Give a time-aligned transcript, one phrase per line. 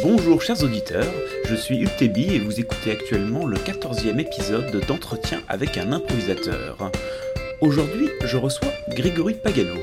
[0.00, 1.12] Bonjour chers auditeurs,
[1.48, 6.92] je suis Ultebi et vous écoutez actuellement le 14e épisode d'entretien avec un improvisateur.
[7.60, 9.80] Aujourd'hui, je reçois Grégory Pagano.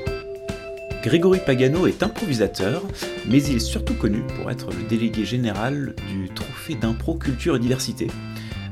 [1.04, 2.82] Grégory Pagano est improvisateur,
[3.28, 7.60] mais il est surtout connu pour être le délégué général du Trophée d'impro culture et
[7.60, 8.08] diversité,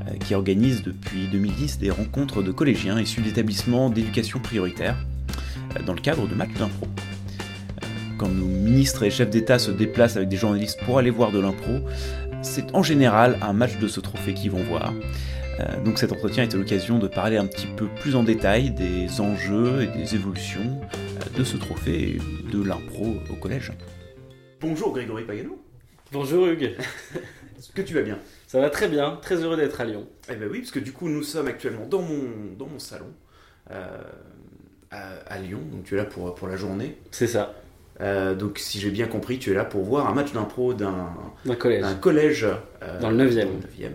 [0.07, 4.95] euh, qui organise depuis 2010 des rencontres de collégiens issus d'établissements d'éducation prioritaire
[5.75, 6.87] euh, dans le cadre de matchs d'impro
[8.23, 11.39] quand nos ministres et chefs d'État se déplacent avec des journalistes pour aller voir de
[11.39, 11.81] l'impro,
[12.41, 14.93] c'est en général un match de ce trophée qu'ils vont voir.
[15.59, 19.19] Euh, donc cet entretien était l'occasion de parler un petit peu plus en détail des
[19.19, 23.73] enjeux et des évolutions euh, de ce trophée et de l'impro au collège.
[24.61, 25.61] Bonjour Grégory Pagano.
[26.13, 26.77] Bonjour Hugues.
[27.57, 28.19] Est-ce que tu vas bien?
[28.47, 30.07] Ça va très bien, très heureux d'être à Lyon.
[30.31, 33.11] Eh ben oui, parce que du coup nous sommes actuellement dans mon, dans mon salon
[33.69, 34.01] euh,
[34.91, 36.95] à, à Lyon, donc tu es là pour, pour la journée.
[37.11, 37.53] C'est ça.
[38.03, 41.09] Euh, donc, si j'ai bien compris, tu es là pour voir un match d'impro d'un
[42.01, 42.45] collège.
[42.83, 43.45] euh, Dans le 9e.
[43.45, 43.91] dans le 9e,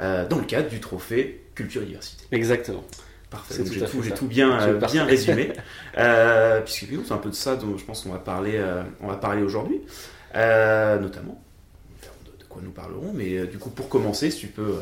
[0.00, 2.24] euh, dans le cadre du trophée Culture et Diversité.
[2.32, 2.84] Exactement.
[3.30, 3.62] Parfait.
[3.62, 4.10] Tout J'ai tout, ça.
[4.12, 5.52] tout bien, bien résumé.
[6.64, 8.62] Puisque c'est un peu de ça dont je pense qu'on va parler,
[9.00, 9.80] on va parler aujourd'hui,
[10.34, 11.42] notamment.
[12.38, 14.76] De, quoi nous parlerons, mais du coup, pour commencer, si tu peux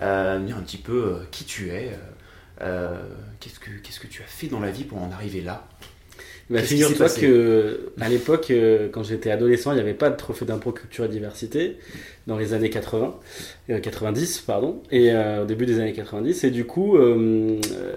[0.00, 1.90] nous dire un petit peu qui tu es,
[3.40, 5.66] qu'est-ce que qu'est-ce que tu as fait dans la vie pour en arriver là?
[6.48, 10.44] Bah, Figure-toi que à l'époque, euh, quand j'étais adolescent, il n'y avait pas de trophée
[10.44, 11.76] d'impro culture et diversité
[12.28, 13.16] dans les années 80,
[13.70, 16.44] euh, 90 pardon, et euh, au début des années 90.
[16.44, 17.94] Et du coup, euh, euh,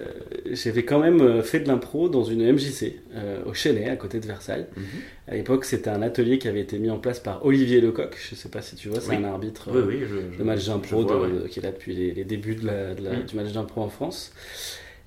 [0.50, 4.18] j'avais quand même euh, fait de l'impro dans une MJC euh, au Chênay, à côté
[4.18, 4.66] de Versailles.
[4.76, 4.82] Mhm.
[5.28, 8.16] À l'époque, c'était un atelier qui avait été mis en place par Olivier Lecoq.
[8.30, 9.16] Je sais pas si tu vois, c'est Oui.
[9.16, 9.68] un arbitre.
[9.72, 11.28] Oui, oui, je, je- le match d'impro de- ouais.
[11.42, 13.24] de- qui est là depuis les, les débuts de la- de la- Mm.
[13.26, 14.32] du match d'impro en France.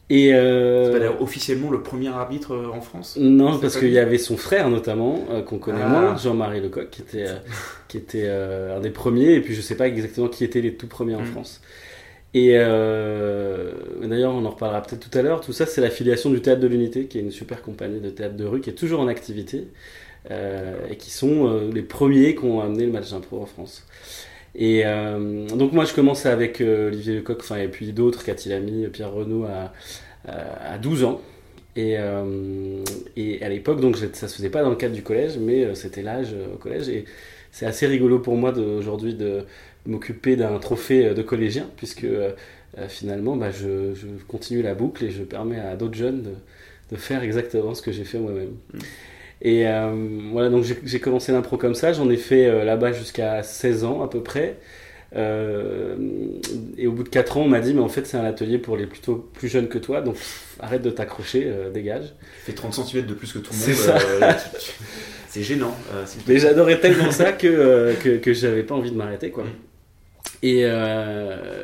[0.09, 3.17] Et euh, C'est pas officiellement le premier arbitre euh, en France?
[3.19, 5.87] Non, parce qu'il y avait son frère notamment euh, qu'on connaît Ah.
[5.89, 7.35] moins, Jean-Marie Lecoq, qui était euh,
[7.87, 9.33] qui était un des premiers.
[9.35, 11.25] Et puis je sais pas exactement qui étaient les tout premiers en Mm.
[11.27, 11.61] France.
[12.35, 15.39] Et d'ailleurs, on en reparlera peut-être tout à l'heure.
[15.41, 18.35] Tout ça, c'est l'affiliation du Théâtre de l'Unité, qui est une super compagnie de théâtre
[18.35, 19.67] de rue qui est toujours en activité
[20.31, 23.83] et qui sont les premiers qui ont amené le match d'impro en France.
[24.55, 28.49] Et euh, donc moi, je commençais avec euh, Olivier Lecoq, enfin et puis d'autres, Cathy
[28.49, 29.73] Lamy, Pierre Renaud à,
[30.27, 31.21] à, à 12 ans.
[31.75, 32.83] Et, euh,
[33.15, 35.73] et à l'époque, donc ça se faisait pas dans le cadre du collège, mais euh,
[35.75, 36.87] c'était l'âge euh, au collège.
[36.89, 37.05] Et
[37.51, 39.45] c'est assez rigolo pour moi aujourd'hui de
[39.87, 42.31] m'occuper d'un trophée euh, de collégien, puisque euh,
[42.77, 46.33] euh, finalement, bah, je, je continue la boucle et je permets à d'autres jeunes de,
[46.91, 48.55] de faire exactement ce que j'ai fait moi-même.
[48.73, 48.79] Mm.
[49.43, 49.91] Et euh,
[50.31, 54.01] voilà, donc j'ai- commencé l'impro comme ça, j'en ai fait euh, là-bas jusqu'à 16 ans
[54.01, 54.57] à peu près.
[55.15, 55.95] Euh,
[56.77, 58.57] et au bout de 4 ans, on m'a dit, mais en fait, c'est un atelier
[58.57, 60.15] pour les plutôt plus jeunes que toi, donc
[60.59, 62.13] arrête de t'accrocher, euh, dégage.
[62.45, 63.65] Tu fais 30 cm de plus que tout le monde.
[63.65, 63.97] C'est ça.
[63.97, 64.31] euh,
[65.43, 65.75] gênant.
[66.27, 69.43] Mais j'adorais tellement ça que, que, que j'avais pas envie de m'arrêter, quoi.
[69.43, 69.47] Mm.
[70.45, 70.65] Et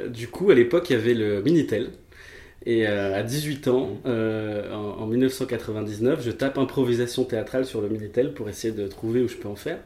[0.09, 1.89] du coup, à l'époque, il y avait le Minitel.
[2.65, 7.87] Et euh, à 18 ans, euh, en, en 1999, je tape improvisation théâtrale sur le
[7.89, 9.79] Minitel pour essayer de trouver où je peux en faire.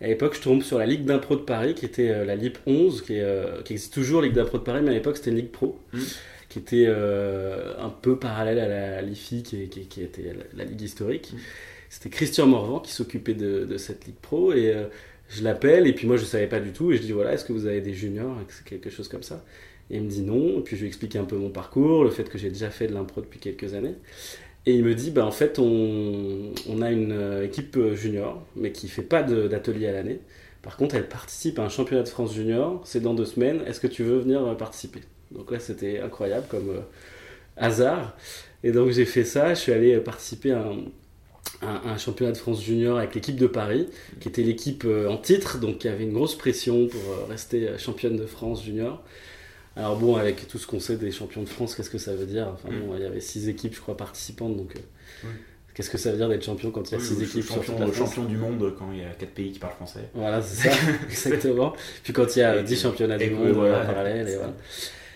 [0.00, 2.58] À l'époque, je tombe sur la Ligue d'impro de Paris, qui était euh, la LIP
[2.66, 5.36] 11, qui, est, qui existe toujours, Ligue d'impro de Paris, mais à l'époque, c'était une
[5.36, 5.98] Ligue Pro, Mm.
[6.48, 10.82] qui était un peu parallèle à la LIFI, qui, qui- qui était la, la Ligue
[10.82, 11.32] historique.
[11.32, 11.36] Mm.
[11.88, 14.74] C'était Christian Morvan qui s'occupait de, de cette Ligue Pro, et
[15.30, 17.44] je l'appelle, et puis moi, je savais pas du tout, et je dis, voilà, est-ce
[17.44, 18.36] que vous avez des juniors,
[18.66, 19.44] quelque chose comme ça
[19.90, 22.10] et il me dit non, et puis je lui explique un peu mon parcours, le
[22.10, 23.94] fait que j'ai déjà fait de l'impro depuis quelques années.
[24.64, 28.46] Et il me dit, bah, en fait, on, on a une euh, équipe euh, junior,
[28.54, 30.20] mais qui fait pas d'atelier à l'année.
[30.62, 33.80] Par contre, elle participe à un championnat de France junior, c'est dans deux semaines, est-ce
[33.80, 35.00] que tu veux venir euh, participer?
[35.32, 36.82] Donc là, c'était incroyable comme
[37.56, 38.16] hasard.
[38.62, 40.72] Et donc j'ai fait ça, je suis allé participer à
[41.62, 43.88] un, championnat de France junior avec l'équipe de Paris,
[44.20, 48.26] qui était l'équipe en titre, donc qui avait une grosse pression pour rester championne de
[48.26, 49.02] France junior.
[49.76, 52.26] Alors bon, avec tout ce qu'on sait des champions de France, qu'est-ce que ça veut
[52.26, 52.48] dire?
[52.52, 54.80] Enfin bon, il y avait six équipes, je crois, participantes, donc euh,
[55.24, 55.28] Mm.
[55.74, 57.44] qu'est-ce que ça veut dire d'être champion quand il y a Oui, six le équipes
[57.44, 57.96] sur champion, France?
[57.96, 60.00] champion du monde quand il y a 4 pays qui parlent français.
[60.14, 60.76] Voilà, c'est ça,
[61.08, 61.72] exactement.
[62.02, 64.52] Puis quand il y a Et- 10 championnats du monde voilà, en parallèle, et voilà.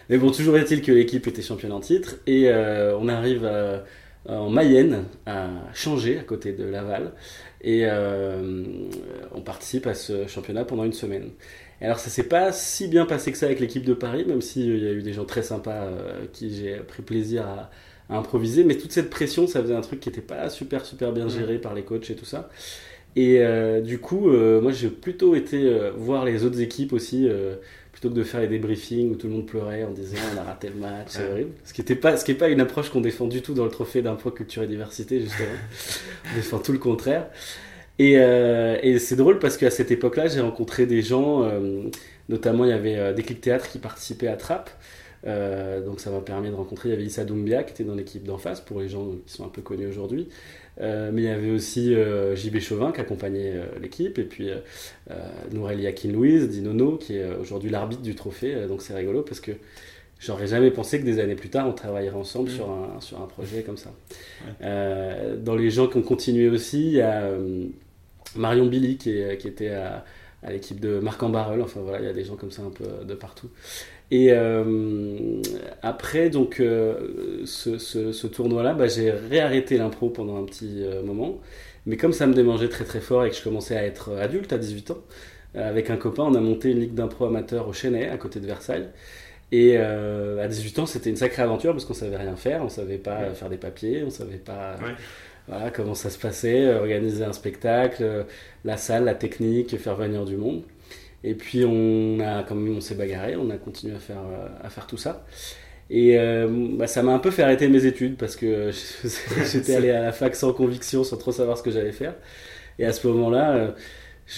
[0.09, 3.81] Mais bon, toujours est-il que l'équipe était championne en titre, et euh, on arrive euh,
[4.29, 7.13] en Mayenne, à Changer, à côté de Laval,
[7.63, 8.63] et euh,
[9.35, 11.31] on participe à ce championnat pendant une semaine.
[11.81, 14.83] Alors ça s'est pas si bien passé que ça avec l'équipe de Paris, même s'il
[14.83, 17.71] y a eu des gens très sympas euh, qui j'ai pris plaisir à,
[18.09, 21.13] à improviser, mais toute cette pression, ça faisait un truc qui était pas super super
[21.13, 22.49] bien géré par les coachs et tout ça.
[23.17, 27.27] Et euh, du coup, euh, moi j'ai plutôt été euh, voir les autres équipes aussi,
[27.27, 27.55] euh,
[27.93, 30.43] plutôt que de faire les débriefings où tout le monde pleurait en disant on a
[30.43, 31.53] raté le match, c'est horrible.
[31.65, 33.65] Ce qui n'est pas, ce qui est pas une approche qu'on défend du tout dans
[33.65, 35.49] le trophée d'impro culture et diversité, justement.
[36.31, 37.27] on défend tout le contraire.
[37.99, 41.51] Et, et c'est drôle parce qu'à cette époque-là, j'ai rencontré des gens,
[42.29, 44.69] notamment il y avait Déclic Théâtre qui participait à Trappe.
[45.25, 48.23] donc ça m'a permis de rencontrer, il y avait Issa Doumbia qui était dans l'équipe
[48.23, 50.29] d'en face pour les gens qui sont un peu connus aujourd'hui.
[50.81, 54.51] Euh, mais il y avait aussi euh, JB Chauvin qui accompagnait euh, l'équipe, et puis
[55.53, 58.67] Nourel Yakin Louise, Dinono, qui est aujourd'hui l'arbitre du trophée.
[58.69, 59.53] donc c'est rigolo parce que
[60.19, 62.55] j'aurais jamais pensé que des années plus tard on travaillerait ensemble mm.
[62.55, 63.91] sur, un, sur un projet comme ça.
[64.61, 67.31] dans les gens qui ont continué aussi, il y a
[68.35, 70.05] Marion Billy qui, qui était à,
[70.43, 71.61] à l'équipe de Marc Ambarel.
[71.63, 73.49] Enfin voilà, il y a des gens comme ça un peu de partout.
[74.11, 75.43] Et euh,
[75.83, 81.41] après, donc, euh, ce, ce, tournoi-là, bah, j'ai réarrêté l'impro pendant un petit euh, moment.
[81.87, 84.53] Mais comme ça me démangeait très très fort et que je commençais à être adulte
[84.53, 84.99] à 18 ans,
[85.55, 88.47] avec un copain, on a monté une ligue d'impro amateur au Chênay, à côté de
[88.47, 88.89] Versailles.
[89.53, 92.99] Et à 18 ans, c'était une sacrée aventure parce qu'on savait rien faire, on savait
[92.99, 94.77] pas faire des papiers, on savait pas
[95.49, 98.27] voilà, comment ça se passait, organiser un spectacle,
[98.65, 100.63] la salle, la technique, faire venir du monde.
[101.25, 104.87] Et puis on a quand même on s'est bagarré, on a continué à faire euh,
[104.89, 105.25] tout ça.
[105.91, 108.71] Et euh, bah, ça m'a un peu fait arrêter mes études parce que
[109.53, 112.15] j'étais allé à la fac sans conviction, sans trop savoir ce que j'allais faire.
[112.79, 113.75] Et à ce moment-là,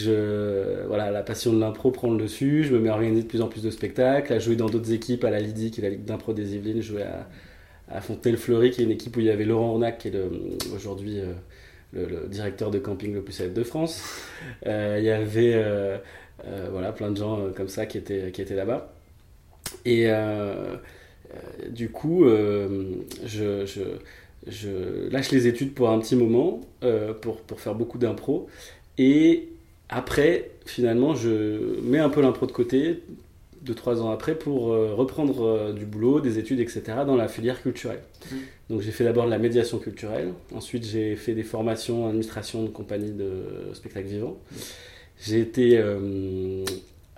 [0.07, 2.65] euh, la passion de l'impro prend le dessus.
[2.65, 4.93] Je me mets à organiser de plus en plus de spectacles, à jouer dans d'autres
[4.93, 6.81] équipes, à la Lydie, qui est la Ligue d'impro des Yvelines.
[6.81, 7.29] Je jouais à,
[7.91, 10.21] à Fontenay-le-Fleury, qui est une équipe où il y avait Laurent Ornac, qui est
[10.75, 11.21] aujourd'hui
[11.93, 14.03] le, directeur de camping le plus célèbre de France.
[14.67, 15.55] il y avait
[16.47, 18.93] euh, voilà, plein de gens euh, comme ça qui étaient, qui étaient là-bas.
[19.85, 20.77] Et euh,
[21.71, 23.65] du coup, je,
[25.11, 26.61] lâche les études pour un petit moment,
[27.21, 28.49] pour, pour faire beaucoup d'impro.
[28.97, 29.49] Et
[29.89, 33.03] après, finalement, je mets un peu l'impro de côté,
[33.69, 38.01] deux, trois ans après, pour reprendre du boulot, des études, etc., dans la filière culturelle.
[38.31, 38.37] Mmh.
[38.71, 42.65] Donc j'ai fait d'abord de la médiation culturelle, ensuite j'ai fait des formations en administration
[42.65, 44.37] de compagnie de spectacle vivant.
[45.21, 46.65] J'ai été euh,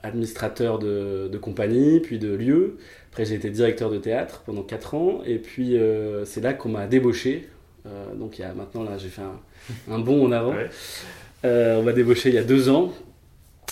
[0.03, 2.79] administrateur de, compagnie, puis de lieu.
[3.11, 5.21] Après, j'ai été directeur de théâtre pendant 4 ans.
[5.27, 7.49] Et puis, euh, c'est là qu'on m'a débauché.
[7.87, 9.23] Euh, donc, il y a maintenant, là, j'ai fait
[9.91, 10.55] un, bond en avant.
[11.45, 12.93] on m'a débauché il y a 2 ans.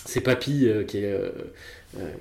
[0.05, 1.21] C'est Papy, qui est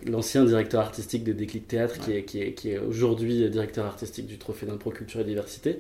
[0.06, 4.26] l'ancien directeur artistique de Déclic Théâtre, qui est, qui est, qui est aujourd'hui directeur artistique
[4.26, 5.80] du Trophée d'impro culture et diversité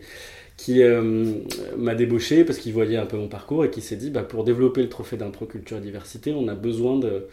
[0.57, 1.33] qui euh,
[1.77, 4.43] m'a débauché parce qu'il voyait un peu mon parcours et qui s'est dit bah, pour
[4.43, 7.27] développer le trophée d'impro culture et diversité, on a besoin de,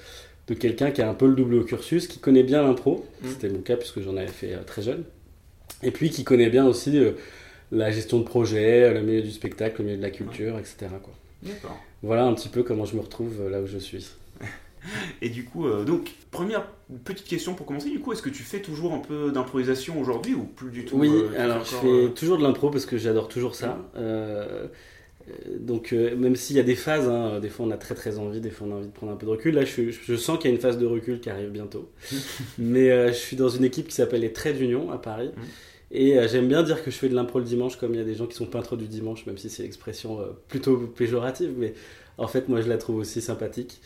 [0.47, 3.29] de quelqu'un qui a un peu le double cursus, qui connaît bien l'impro, mmh.
[3.31, 5.05] c'était mon cas puisque j'en avais fait euh, très jeune,
[5.83, 7.13] et puis qui connaît bien aussi euh,
[7.73, 10.87] la gestion de projet, le milieu du spectacle, le milieu de la culture, etc.
[11.03, 11.15] Quoi.
[12.03, 14.07] Voilà un petit peu comment je me retrouve là où je suis.
[15.23, 16.67] Et du coup, euh, donc, première
[17.05, 20.35] petite question pour commencer, du coup, est-ce que tu fais toujours un peu d'improvisation aujourd'hui
[20.35, 22.99] ou plus du tout Oui, euh, alors je fais euh, toujours de l'impro parce que
[22.99, 23.79] j'adore toujours ça.
[25.59, 28.41] donc, même s'il y a des phases, hein, des fois on a très très envie,
[28.41, 29.55] des fois on a envie de prendre un peu de recul.
[29.55, 31.91] Là, je, je sens qu'il y a une phase de recul qui arrive bientôt.
[32.59, 35.31] Mais je suis dans une équipe qui s'appelle les Traits d'Union à Paris.
[35.35, 35.41] Mmh.
[35.97, 38.05] Et j'aime bien dire que je fais de l'impro le dimanche, comme il y a
[38.05, 41.53] des gens qui sont peintres du dimanche, même si c'est l'expression plutôt péjorative.
[41.57, 41.73] Mais
[42.17, 43.81] en fait, moi, je la trouve aussi sympathique.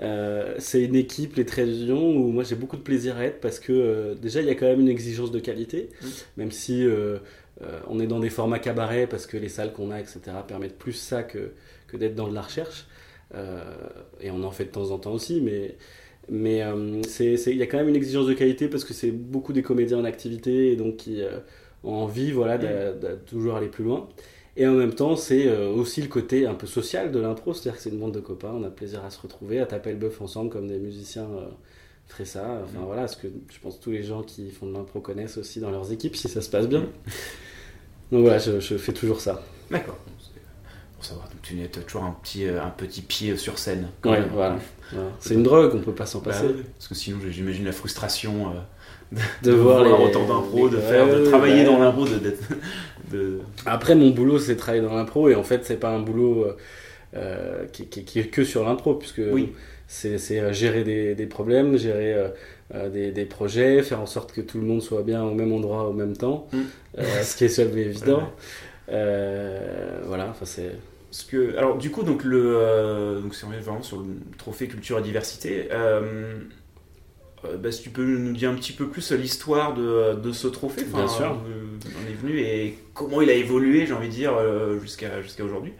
[0.00, 3.40] Euh, c'est une équipe, les Traits d'Union, où moi, j'ai beaucoup de plaisir à être
[3.40, 5.88] parce que euh, déjà, il y a quand même une exigence de qualité,
[6.36, 7.18] même si euh,
[7.86, 10.94] on est dans des formats cabaret parce que les salles qu'on a, etc., permettent plus
[10.94, 11.52] ça que,
[11.86, 12.86] que d'être dans de la recherche.
[14.20, 15.76] et on en fait de temps en temps aussi, mais
[16.32, 19.62] mais il y a quand même une exigence de qualité parce que c'est beaucoup des
[19.62, 21.22] comédiens en activité et donc qui
[21.82, 24.08] ont envie voilà, de, toujours aller plus loin.
[24.56, 27.76] Et en même temps, c'est euh, aussi le côté un peu social de l'impro, c'est-à-dire
[27.76, 29.98] que c'est une bande de copains, on a plaisir à se retrouver, à taper le
[29.98, 31.46] bœuf ensemble comme des musiciens euh,
[32.08, 32.62] feraient ça.
[32.64, 32.84] Enfin mm.
[32.84, 35.60] voilà, ce que je pense que tous les gens qui font de l'impro connaissent aussi
[35.60, 36.84] dans leurs équipes si ça se passe bien.
[38.10, 39.40] Donc voilà, je, fais toujours ça.
[39.70, 39.96] D'accord.
[40.94, 43.88] Pour savoir, donc tu as toujours un petit, euh, un petit pied sur scène.
[44.04, 44.58] Ouais, voilà.
[45.20, 46.48] C'est une drogue, on peut pas s'en bah passer.
[46.76, 48.52] parce que sinon, j'imagine la frustration
[49.42, 49.90] de, voir, les...
[49.90, 52.04] autant d'impro, de, faire, de travailler dans l'impro,
[53.10, 56.44] de, Après, mon boulot, c'est travailler dans l'impro, et en fait, c'est pas un boulot
[56.44, 56.56] euh,
[57.14, 59.22] euh, qui, qui, est que sur l'impro, puisque
[59.86, 62.30] c'est euh, gérer des, des, problèmes, gérer
[62.92, 65.88] des, des, projets, faire en sorte que tout le monde soit bien au même endroit
[65.88, 67.02] au même temps, mm.
[67.22, 68.30] ce qui est seul mais évident.
[68.88, 70.70] voilà, enfin c'est...
[71.10, 74.06] Parce que, alors du coup, donc le, donc c'est vraiment sur le
[74.38, 75.68] trophée culture et diversité.
[77.44, 80.46] Euh, bah, si tu peux nous dire un petit peu plus l'histoire de, de, ce
[80.46, 81.38] trophée, Bien sûr.
[81.84, 85.44] on est venu et comment il a évolué, j'ai envie de dire, euh, jusqu'à jusqu'à
[85.44, 85.72] aujourd'hui.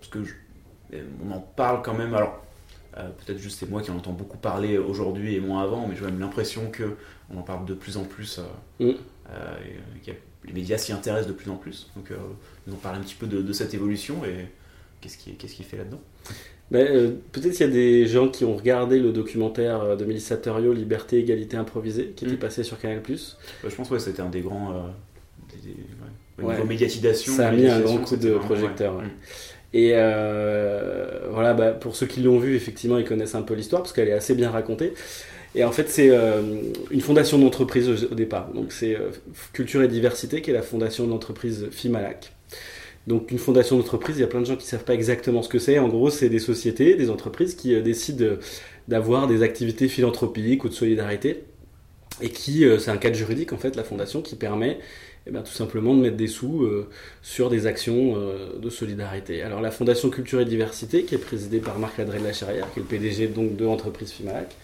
[0.00, 0.18] Parce que
[1.24, 2.14] on en parle quand même.
[2.14, 2.42] Alors,
[2.96, 5.94] euh, peut-être juste c'est moi qui en entends beaucoup parler aujourd'hui et moins avant, mais
[5.96, 6.96] j'ai même l'impression que
[7.30, 8.40] on en parle de plus en plus.
[8.80, 8.92] Mm.
[10.44, 11.90] les médias s'y intéressent de plus en plus.
[11.94, 12.10] Donc,
[12.66, 14.48] nous en parler un petit peu de, de cette évolution et
[15.00, 16.00] Qu'est-ce qu'il qu'est-ce qu'il fait là-dedans
[16.74, 20.36] euh, Peut-être qu'il y a des gens qui ont regardé le documentaire euh, de Mélissa
[20.36, 22.38] Theriot, Liberté, Égalité, Improvisée, qui était Mm.
[22.38, 22.98] passé sur Canal+.
[23.08, 23.16] Ouais,
[23.68, 24.72] Je pense que c'était un des grands.
[24.72, 24.74] euh,
[25.50, 26.42] des- des- ouais.
[26.44, 26.54] Au Ouais.
[26.54, 27.32] niveau médiatisation.
[27.32, 29.04] Ça a mis un grand coup de projecteur, ouais.
[29.72, 33.82] Et euh, voilà, bah, pour ceux qui l'ont vu, effectivement, ils connaissent un peu l'histoire
[33.82, 34.92] parce qu'elle est assez bien racontée.
[35.54, 36.10] Et en fait, c'est
[36.90, 38.50] une fondation d'entreprise au, départ.
[38.52, 38.98] Donc, c'est
[39.54, 42.32] Culture et Diversité qui est la fondation de l'entreprise Fimalac.
[43.06, 45.48] Donc, une fondation d'entreprise, il y a plein de gens qui savent pas exactement ce
[45.48, 45.78] que c'est.
[45.78, 48.40] En gros, c'est des sociétés, des entreprises qui euh, décident euh,
[48.88, 51.44] d'avoir des activités philanthropiques ou de solidarité.
[52.20, 54.80] Et qui, euh, c'est un cadre juridique en fait, la fondation, qui permet
[55.28, 56.68] eh bien, tout simplement de mettre des sous
[57.20, 58.14] sur des actions
[58.60, 59.42] de solidarité.
[59.42, 62.72] Alors la Fondation Culture et Diversité, qui est présidée par Marc Ladré de la Charrière,
[62.72, 64.54] qui est le PDG donc de l'entreprise Fimalac,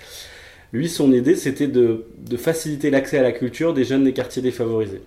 [0.72, 2.04] lui, son idée, c'était de
[2.38, 5.02] faciliter l'accès à la culture des jeunes des quartiers défavorisés.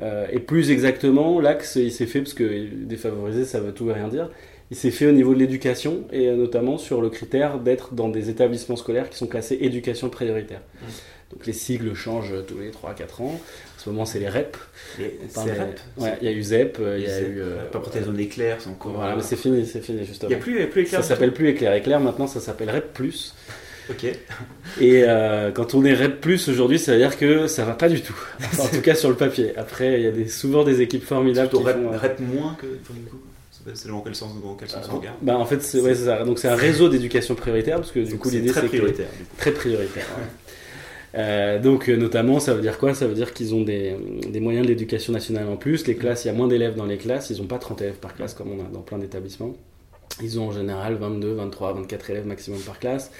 [0.00, 3.92] Euh, et plus exactement, l'axe, il s'est fait, parce que défavorisé, ça veut tout et
[3.92, 4.30] rien dire,
[4.70, 8.08] il s'est fait au niveau de l'éducation, et euh, notamment sur le critère d'être dans
[8.08, 10.60] des établissements scolaires qui sont classés éducation prioritaire.
[10.80, 10.86] Mmh.
[11.32, 13.26] Donc les sigles changent tous les 3-4 ans.
[13.34, 13.38] En
[13.78, 14.54] ce moment, c'est les REP.
[15.34, 15.80] Rap.
[15.96, 17.40] Ouais, il y a eu ZEP, euh, il y a eu.
[17.40, 18.92] euh, Pas pour tes zones d'éclair, c'est encore.
[18.92, 20.28] Voilà, mais c'est fini, c'est fini Il justement.
[20.28, 21.02] n'y a plus, il y a plus éclair.
[21.02, 21.72] ça s'appelle plus Éclair.
[21.74, 22.98] Éclair maintenant, ça s'appelle REP+.
[23.90, 24.04] Ok.
[24.80, 28.00] Et euh, quand on est REP+, aujourd'hui, ça veut dire que ça va pas du
[28.00, 28.14] tout.
[28.38, 29.52] Enfin, en tout cas sur le papier.
[29.56, 32.56] Après, il y a des, souvent des équipes formidables qui rep, font, euh, rep moins
[32.60, 32.66] que.
[32.66, 33.18] enfin, du coup,
[33.74, 36.24] c'est- dans quel sens, dans quel sens on regarde bah, en fait, c'est ouais, ça.
[36.24, 38.76] Donc c'est un réseau d'éducation prioritaire, parce que du Donc, coup l'idée très c'est que
[38.76, 39.06] prioritaire.
[39.08, 39.24] coup.
[39.38, 40.06] très prioritaire.
[40.18, 40.24] ouais.
[41.14, 42.94] Euh, donc euh, notamment, ça veut dire quoi?
[42.94, 43.94] Ça veut dire qu'ils ont des,
[44.30, 45.86] des moyens de l'éducation nationale en plus.
[45.86, 47.28] Les classes, il y a moins d'élèves dans les classes.
[47.28, 49.54] Ils n'ont pas 30 élèves par classe comme on a dans plein d'établissements.
[50.22, 53.10] Ils ont en général 22, 23, 24 élèves maximum par classe.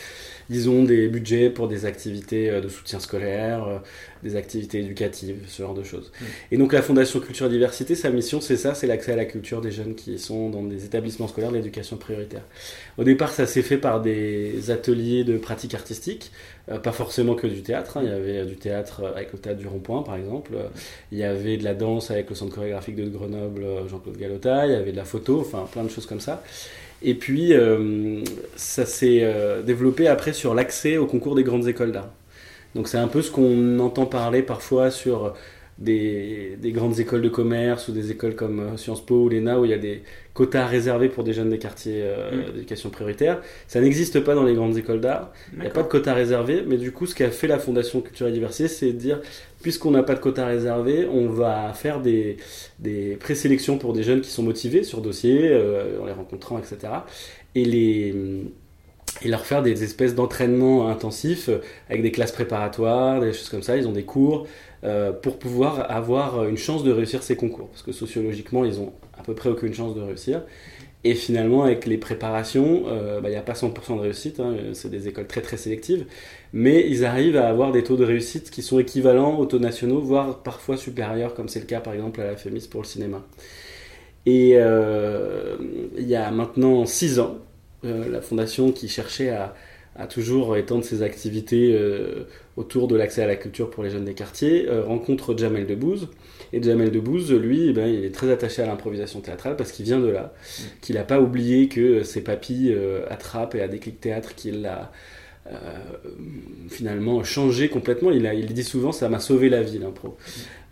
[0.50, 3.78] Ils ont des budgets pour des activités euh, de soutien scolaire, euh,
[4.22, 6.12] des activités éducatives, ce genre de choses.
[6.20, 6.24] Mm.
[6.52, 9.24] Et donc la Fondation Culture et Diversité, sa mission c'est ça, c'est l'accès à la
[9.24, 12.42] culture des jeunes qui sont dans des établissements scolaires d'éducation prioritaire.
[12.98, 16.30] Au départ, ça s'est fait par des ateliers de pratique artistique,
[16.70, 17.96] euh, pas forcément que du théâtre.
[17.96, 18.02] hein.
[18.04, 20.52] Il y avait du théâtre avec le théâtre du Rond-Point, par exemple.
[21.10, 24.66] Il y avait de la danse avec le centre chorégraphique de Grenoble, Jean-Claude Galota.
[24.66, 26.42] Il y avait de la photo, enfin plein de choses comme ça.
[27.02, 28.22] Et puis, euh,
[28.56, 32.10] ça s'est euh, développé après sur l'accès au concours des grandes écoles d'art.
[32.74, 35.34] Donc c'est un peu ce qu'on entend parler parfois sur
[35.78, 39.58] des, des grandes écoles de commerce ou des écoles comme euh, Sciences Po ou l'ENA
[39.60, 40.02] où il y a des
[40.34, 42.52] quotas réservés pour des jeunes des quartiers euh, Mm.
[42.52, 43.40] d'éducation prioritaire.
[43.68, 45.32] Ça n'existe pas dans les grandes écoles d'art.
[45.56, 48.00] Il n'y a pas de quota réservé, mais du coup, ce qu'a fait la Fondation
[48.00, 49.20] Culture et Diversité, c'est de dire,
[49.62, 52.36] puisqu'on n'a pas de quota réservé, on va faire des,
[53.20, 56.92] présélections pour des jeunes qui sont motivés sur dossier, euh, en les rencontrant, etc.
[57.54, 58.14] Et,
[59.24, 61.48] leur faire des espèces d'entraînements intensifs
[61.88, 63.76] avec des classes préparatoires, des choses comme ça.
[63.76, 64.48] Ils ont des cours
[64.82, 67.68] euh, pour pouvoir avoir une chance de réussir ces concours.
[67.68, 70.42] Parce que sociologiquement, ils ont à peu près aucune chance de réussir.
[71.04, 74.54] Et finalement, avec les préparations, euh, bah, il n'y a pas 100% de réussite, hein,
[74.72, 76.06] c'est des écoles très très sélectives,
[76.52, 80.00] mais ils arrivent à avoir des taux de réussite qui sont équivalents aux taux nationaux,
[80.00, 83.24] voire parfois supérieurs, comme c'est le cas par exemple à la FEMIS pour le cinéma.
[84.26, 85.56] Et euh,
[85.98, 87.38] il y a maintenant 6 ans,
[87.84, 89.54] euh, la fondation qui cherchait à,
[89.96, 92.24] à toujours étendre ses activités euh,
[92.56, 96.08] autour de l'accès à la culture pour les jeunes des quartiers, euh, rencontre Jamel Debbouze.
[96.54, 99.84] Et Jamel Debbouze, lui, eh ben, il est très attaché à l'improvisation théâtrale parce qu'il
[99.84, 100.32] vient de là,
[100.80, 104.92] qu'il n'a pas oublié que ses papilles euh, attrapent et à Déclic Théâtre qu'il l'a
[105.50, 105.56] euh,
[106.68, 108.12] finalement changé complètement.
[108.12, 110.16] Il, a, il dit souvent ça m'a sauvé la vie l'impro.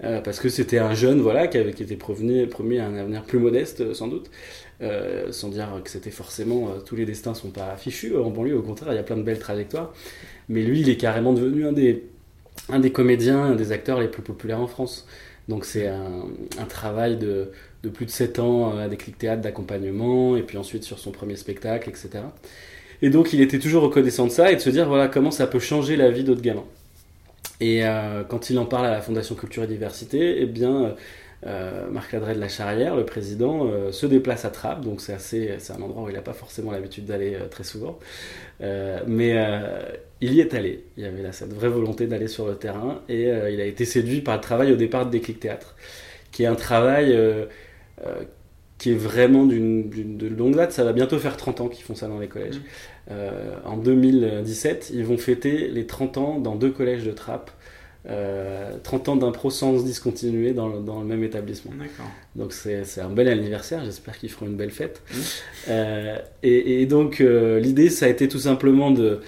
[0.05, 2.97] Euh, parce que c'était un jeune voilà, qui, avait, qui était promis, promis à un
[2.97, 4.31] avenir plus modeste euh, sans doute.
[4.83, 8.57] Euh, sans dire que c'était forcément euh, tous les destins sont pas fichus en banlieue
[8.57, 9.93] au contraire il y a plein de belles trajectoires.
[10.49, 12.05] Mais lui il est carrément devenu un des
[12.71, 15.07] un des comédiens un des acteurs les plus populaires en France.
[15.49, 17.51] Donc c'est un, travail de,
[17.93, 21.11] plus de 7 ans euh, à des clics théâtre d'accompagnement et puis ensuite sur son
[21.11, 22.23] premier spectacle etc
[23.03, 25.47] et donc il était toujours reconnaissant de ça et de se dire voilà comment ça
[25.47, 26.65] peut changer la vie d'autres gamins.
[27.61, 30.93] Et euh, quand il en parle à la Fondation Culture et Diversité eh bien euh,
[31.91, 35.55] Marc Ladret de la Charrière, le président, euh, se déplace à Trappes, donc c'est assez,
[35.59, 37.99] c'est un endroit où il n'a pas forcément l'habitude d'aller euh, très souvent,
[38.63, 39.81] Euh, mais euh,
[40.21, 40.85] il y est allé.
[40.97, 43.65] Il y avait là cette vraie volonté d'aller sur le terrain et euh, il a
[43.67, 45.77] été séduit par le travail au départ de Déclic Théâtre,
[46.33, 47.47] qui est un travail euh,
[48.07, 48.23] euh,
[48.79, 50.73] qui est vraiment d'une, d'une- de longue date.
[50.73, 52.59] Ça va bientôt faire 30 ans qu'ils font ça dans les collèges.
[52.59, 52.63] Mmh.
[53.11, 57.51] Euh, en 2017, ils vont fêter les 30 ans dans deux collèges de Trappes.
[58.09, 61.73] Euh, 30 ans d'impro sans discontinuer dans le, dans le même établissement.
[62.35, 65.03] Donc c'est un bel anniversaire, j'espère qu'ils feront une belle fête.
[65.13, 65.19] Mmh.
[65.69, 69.21] Euh, et, et donc euh, l'idée ça a été tout simplement de,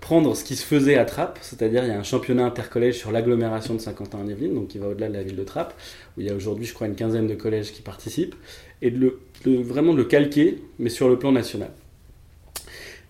[0.00, 3.12] prendre ce qui se faisait à Trappes, c'est-à-dire il y a un championnat intercollège sur
[3.12, 5.74] l'agglomération de Saint-Quentin-en-Yvelines, donc qui va au-delà de la ville de Trappes,
[6.16, 8.34] où il y a aujourd'hui, je crois, une quinzaine de collèges qui participent,
[8.82, 11.70] et de, vraiment de le calquer, mais sur le plan national.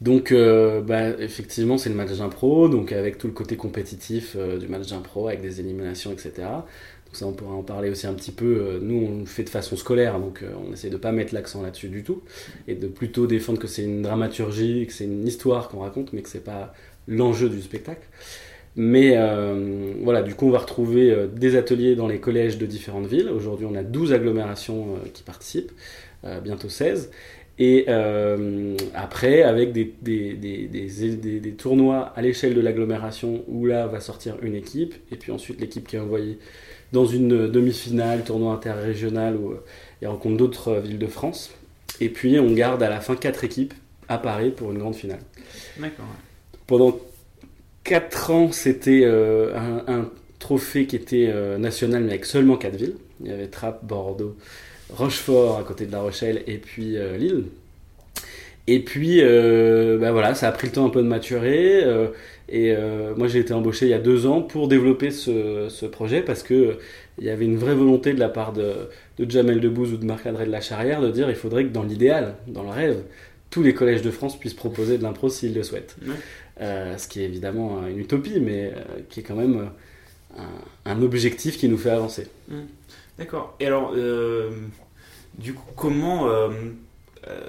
[0.00, 4.58] Donc, euh, bah, effectivement, c'est le match d'impro, donc avec tout le côté compétitif euh,
[4.58, 6.32] du match d'impro, avec des éliminations, etc.
[6.36, 8.44] Donc ça, on pourra en parler aussi un petit peu.
[8.44, 11.62] Euh, nous, on le fait de façon scolaire, donc on essaie de pas mettre l'accent
[11.62, 12.22] là-dessus du tout,
[12.68, 16.22] et de plutôt défendre que c'est une dramaturgie, que c'est une histoire qu'on raconte, mais
[16.22, 16.72] que c'est pas
[17.08, 18.06] l'enjeu du spectacle.
[18.76, 19.16] Mais
[20.04, 23.28] voilà, du coup, on va retrouver des ateliers dans les collèges de différentes villes.
[23.28, 25.72] Aujourd'hui, on a 12 agglomérations qui participent,
[26.44, 27.10] bientôt 16.
[27.58, 33.86] Et euh, après, avec des, des, des, des tournois à l'échelle de l'agglomération où là
[33.88, 36.38] va sortir une équipe, et puis ensuite l'équipe qui est envoyée
[36.92, 39.54] dans une demi-finale, tournoi interrégional où
[40.00, 41.50] il rencontre d'autres villes de France.
[42.00, 43.74] Et puis on garde à la fin quatre équipes
[44.08, 45.20] à Paris pour une grande finale.
[45.78, 46.06] D'accord.
[46.66, 46.98] Pendant
[47.82, 52.76] quatre ans, c'était euh, un, un, trophée qui était euh, national, mais avec seulement quatre
[52.76, 52.96] villes.
[53.20, 54.36] Il y avait Trappes, Bordeaux,
[54.90, 57.44] Rochefort à côté de La Rochelle et puis euh, Lille.
[58.66, 61.82] Et puis, bah voilà, ça a pris le temps un peu de maturer.
[61.84, 62.08] Euh,
[62.50, 62.74] et
[63.16, 66.76] moi, j'ai été embauché il y a deux ans pour développer ce, projet parce que
[67.18, 68.74] il y avait une vraie volonté de la part de,
[69.18, 72.34] Jamel Debbouze ou de Marc-André de la Charrière de dire il faudrait que dans l'idéal,
[72.46, 73.02] dans le rêve,
[73.48, 75.96] tous les collèges de France puissent proposer de l'impro s'ils le souhaitent.
[76.60, 78.72] ce qui est évidemment une utopie, mais
[79.08, 79.70] qui est quand même
[80.84, 82.26] un, objectif qui nous fait avancer.
[83.18, 83.56] D'accord.
[83.60, 84.50] Et alors, euh,
[85.36, 86.50] du coup, comment, euh,
[87.26, 87.48] euh,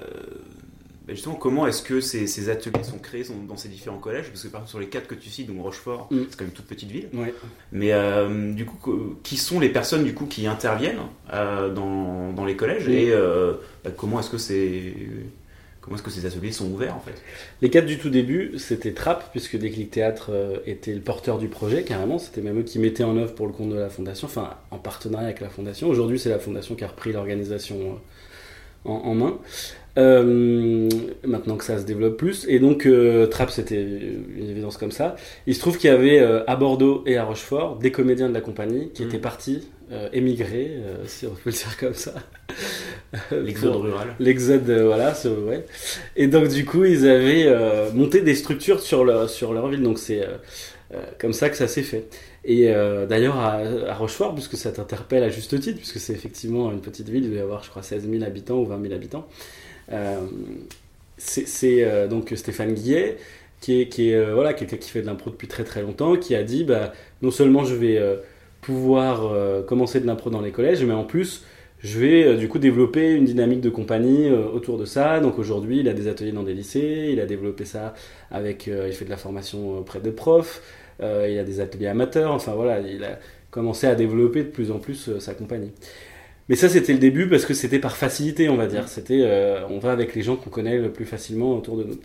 [1.06, 4.28] ben justement, comment est-ce que ces, ateliers sont créés dans ces différents collèges?
[4.28, 6.18] Parce que par exemple, sur les quatre que tu cites, donc Rochefort, mm.
[6.28, 7.08] c'est quand même une toute petite ville.
[7.72, 7.92] Mais
[8.54, 11.00] du coup, qui sont les personnes du coup qui interviennent
[11.30, 12.88] dans, les collèges?
[12.88, 13.12] Et
[13.84, 14.94] ben, comment est-ce que c'est
[15.92, 17.20] Est-ce que ces ateliers sont ouverts en fait
[17.62, 21.48] Les quatre du tout début, c'était Trapp, puisque Déclic Théâtre euh, était le porteur du
[21.48, 22.18] projet, carrément.
[22.18, 24.78] C'était même eux qui mettaient en œuvre pour le compte de la fondation, enfin en
[24.78, 25.88] partenariat avec la fondation.
[25.88, 27.76] Aujourd'hui, c'est la fondation qui a repris l'organisation
[28.86, 29.38] euh, en, main.
[29.98, 30.88] Euh,
[31.24, 32.46] maintenant que ça se développe plus.
[32.48, 32.88] Et donc,
[33.30, 35.16] Trapp, c'était une évidence comme ça.
[35.46, 38.40] Il se trouve qu'il y avait à Bordeaux et à Rochefort des comédiens de la
[38.40, 39.06] compagnie qui mmh.
[39.06, 42.14] étaient partis euh, émigré, euh, si on peut le dire comme ça.
[43.32, 44.14] L'exode rural.
[44.20, 45.14] L'exode, euh, voilà,
[45.48, 45.66] ouais.
[46.14, 47.52] Et donc du coup, ils avaient
[47.92, 50.24] monté des structures sur leur, sur leur ville, donc c'est
[51.18, 52.06] comme ça que ça s'est fait.
[52.44, 52.72] Et
[53.08, 57.24] d'ailleurs à, Rochefort, puisque ça t'interpelle à juste titre, puisque c'est effectivement une petite ville,
[57.24, 59.26] il doit y avoir je crois 16 000 habitants ou 20 000 habitants.
[61.16, 63.18] C'est donc Stéphane Guillet,
[63.60, 66.42] qui est, est voilà, quelqu'un qui fait de l'impro depuis très très longtemps, qui a
[66.42, 67.98] dit bah, non seulement je vais
[68.60, 71.44] pouvoir euh, commencer de l'impro dans les collèges, mais en plus,
[71.82, 75.20] je vais euh, du coup développer une dynamique de compagnie euh, autour de ça.
[75.20, 77.94] Donc aujourd'hui, il a des ateliers dans des lycées, il a développé ça
[78.30, 80.62] avec, il fait de la formation auprès de profs,
[81.00, 83.18] il a des ateliers amateurs, enfin voilà, il a
[83.50, 85.72] commencé à développer de plus en plus sa compagnie.
[86.50, 88.88] Mais ça, c'était le début parce que c'était par facilité, on va dire.
[88.88, 89.24] C'était,
[89.70, 91.96] on va avec les gens qu'on connaît le plus facilement autour de nous.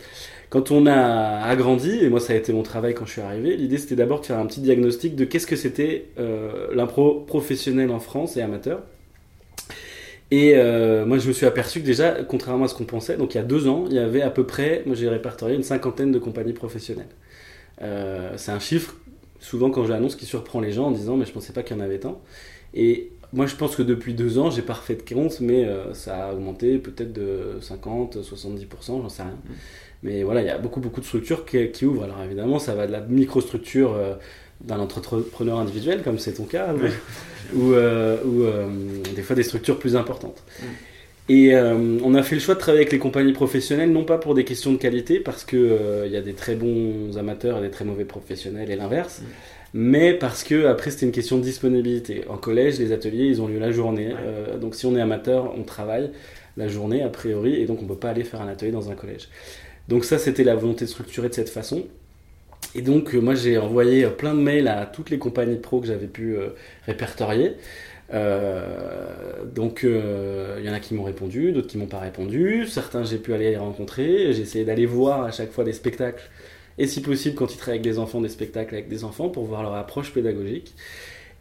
[0.48, 3.56] Quand on a agrandi, et moi ça a été mon travail quand je suis arrivé,
[3.56, 7.90] l'idée c'était d'abord de faire un petit diagnostic de qu'est-ce que c'était euh, l'impro professionnel
[7.90, 8.82] en France et amateur.
[10.30, 13.34] Et euh, moi je me suis aperçu que déjà, contrairement à ce qu'on pensait, donc
[13.34, 15.64] il y a deux ans, il y avait à peu près, moi j'ai répertorié une
[15.64, 17.08] cinquantaine de compagnies professionnelles.
[17.82, 18.96] Euh, c'est un chiffre,
[19.40, 21.76] souvent quand je l'annonce, qui surprend les gens en disant mais je pensais pas qu'il
[21.76, 22.22] y en avait tant.
[22.72, 26.28] Et moi, je pense que depuis deux ans, j'ai pas refait de compte, mais ça
[26.28, 29.32] a augmenté peut-être de 50, 70%, j'en sais rien.
[29.32, 29.52] Mmh.
[30.02, 32.04] Mais voilà, il y a beaucoup, beaucoup de structures qui, ouvrent.
[32.04, 34.14] Alors évidemment, ça va de la microstructure euh,
[34.60, 36.74] d'un entrepreneur individuel, comme c'est ton cas,
[37.54, 38.68] ou, euh, euh,
[39.14, 40.42] des fois des structures plus importantes.
[41.28, 44.34] Et on a fait le choix de travailler avec les compagnies professionnelles, non pas pour
[44.34, 47.70] des questions de qualité, parce qu'il il y a des très bons amateurs et des
[47.70, 49.22] très mauvais professionnels, et l'inverse.
[49.74, 52.22] mais parce que après c'était une question de disponibilité.
[52.28, 54.14] En collège, les ateliers, ils ont lieu la journée.
[54.60, 56.10] donc si on est amateur, on travaille
[56.56, 58.90] la journée a priori, et donc on ne peut pas aller faire un atelier dans
[58.90, 59.28] un collège.
[59.88, 61.84] Donc ça, c'était la volonté de structurer de cette façon.
[62.74, 65.80] Et donc, euh, moi, j'ai envoyé euh, plein de mails à toutes les compagnies pro
[65.80, 66.36] que j'avais pu
[68.12, 72.66] euh, donc, il y en a qui m'ont répondu, d'autres qui m'ont pas répondu.
[72.66, 74.32] Certains, j'ai pu aller les rencontrer.
[74.32, 76.22] J'ai essayé d'aller voir à chaque fois des spectacles.
[76.78, 79.44] Et si possible, quand ils travaillent avec des enfants, des spectacles avec des enfants pour
[79.44, 80.74] voir leur approche pédagogique.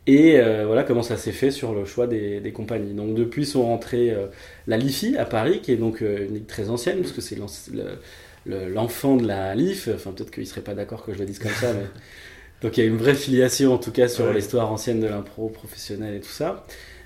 [0.07, 2.93] Et voilà comment ça s'est fait sur le choix des, compagnies.
[2.93, 4.15] Donc depuis sont rentrées
[4.67, 7.37] la LIFI à Paris, qui est donc une ligue très ancienne, parce que c'est
[8.45, 11.51] l'enfant de la LIF, enfin peut-être qu'il serait pas d'accord que je le dise comme
[11.51, 11.85] ça, mais
[12.61, 15.49] donc il y a une vraie filiation en tout cas sur l'histoire ancienne de l'impro
[15.49, 16.65] professionnel et tout ça.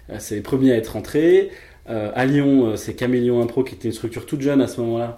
[0.09, 1.51] Euh, c'est les premiers à être rentrés.
[1.87, 5.17] à Lyon, c'est Caméléon Impro qui était une structure toute jeune à ce moment-là,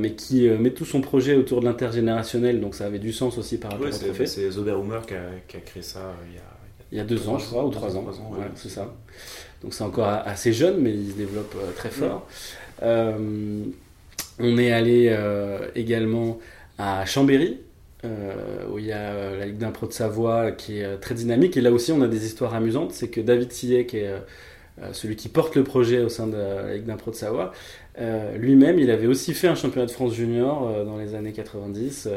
[0.00, 3.56] mais qui met tout son projet autour de l'intergénérationnel, donc ça avait du sens aussi
[3.56, 4.26] par rapport au trophée.
[4.26, 5.14] C'est Zoberhumer qui
[5.46, 6.52] qui a créé ça il y a
[6.92, 8.04] il y a deux ans, je crois, ou trois ans.
[8.54, 8.94] c'est ça.
[9.62, 12.26] Donc c'est encore assez jeune, mais il se développe euh, très fort.
[12.82, 13.64] Euh,
[14.38, 16.38] on est allé euh, également
[16.78, 17.60] à Chambéry,
[18.04, 21.56] où il y a la Ligue d'impro de Savoie qui est très dynamique.
[21.56, 22.92] Et là aussi, on a des histoires amusantes.
[22.92, 24.12] C'est que David Sillet, qui est
[24.92, 27.52] celui qui porte le projet au sein de la Ligue d'impro de Savoie,
[28.36, 32.08] lui-même, il avait aussi fait un championnat de France junior dans les années 90.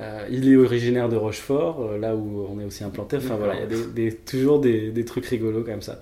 [0.00, 3.16] Euh, il est originaire de Rochefort, euh, là où on est aussi implanté.
[3.16, 6.00] Enfin voilà, il y a des, toujours des, des, trucs rigolos comme ça.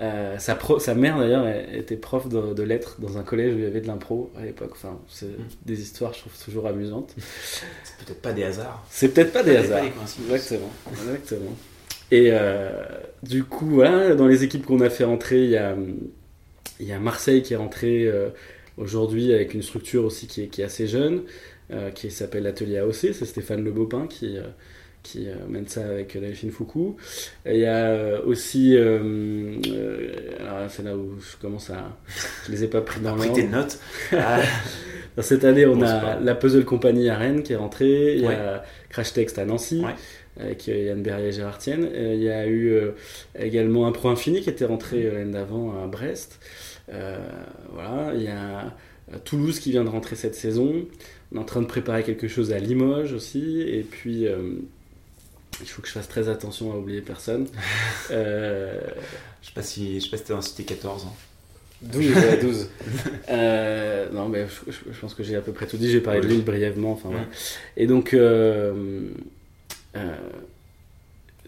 [0.00, 3.66] Euh, sa, sa, mère d'ailleurs était prof de, lettres dans un collège où il y
[3.66, 4.70] avait de l'impro à l'époque.
[4.72, 5.48] Enfin, c'est mm.
[5.66, 7.14] des histoires, je trouve toujours amusantes.
[7.84, 8.82] C'est peut-être pas des hasards.
[8.90, 9.84] C'est peut-être pas des hasards.
[9.84, 10.70] Exactement.
[10.90, 11.54] Exactement.
[12.10, 12.32] Et
[13.22, 15.76] du coup, voilà, dans les équipes qu'on a fait rentrer, il y a,
[16.80, 18.10] il y a Marseille qui est rentré
[18.78, 21.22] aujourd'hui avec une structure aussi qui est, qui est assez jeune.
[21.72, 24.42] Euh, qui s'appelle l'atelier AOC, c'est Stéphane Le Beaupin qui, euh,
[25.02, 26.96] qui euh, mène ça avec Delphine Foucault.
[27.46, 31.96] il y a aussi, alors c'est là où je commence à,
[32.46, 33.32] je les ai pas pris dans l'ordre.
[33.32, 33.78] tes notes.
[35.18, 38.62] cette année, on a la Puzzle Company à Rennes qui est rentrée, il y a
[38.88, 39.82] Crash Text à Nancy.
[40.38, 41.88] avec Yann Berrier et Gérard Tienne.
[41.94, 42.78] il y a eu
[43.38, 46.38] également un Pro Infini qui était rentré l'année d'avant à Brest.
[46.88, 48.74] voilà, il y a
[49.24, 50.86] Toulouse qui vient de rentrer cette saison.
[51.32, 53.60] On est en train de préparer quelque chose à Limoges aussi.
[53.62, 54.54] Et puis, euh,
[55.60, 57.46] il faut que je fasse très attention à oublier personne.
[58.10, 58.78] euh...
[59.42, 61.06] Je sais pas si, je sais pas si t'es dans cité 14.
[61.82, 62.68] 12, 12.
[63.30, 65.90] euh, non, mais je, pense que j'ai à peu près tout dit.
[65.90, 66.92] J'ai parlé de l'île brièvement.
[66.92, 67.10] Enfin,
[67.76, 69.08] Et donc, euh,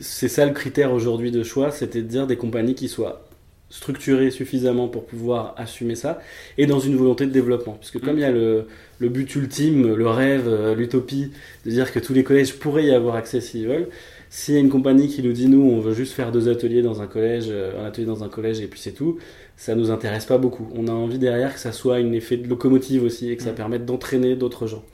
[0.01, 3.29] c'est ça le critère aujourd'hui de choix, c'était de dire des compagnies qui soient
[3.73, 6.21] structuré suffisamment pour pouvoir assumer ça,
[6.59, 7.73] et dans une volonté de développement.
[7.81, 8.67] Puisque comme il y a le,
[8.99, 11.33] le, but ultime, le rêve, euh, l'utopie,
[11.65, 13.89] de dire que tous les collèges pourraient y avoir accès s'ils veulent,
[14.29, 16.83] s'il y a une compagnie qui nous dit nous on veut juste faire deux ateliers
[16.83, 19.19] dans un collège, euh, un atelier dans un collège et puis c'est tout,
[19.57, 20.69] ça nous intéresse pas beaucoup.
[20.75, 23.53] On a envie derrière que ça soit un effet de locomotive aussi et que ça
[23.53, 24.85] permette d'entraîner d'autres gens.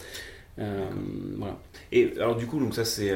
[0.61, 0.85] Euh,
[1.37, 1.59] voilà.
[1.91, 3.12] Et alors du coup donc ça c'est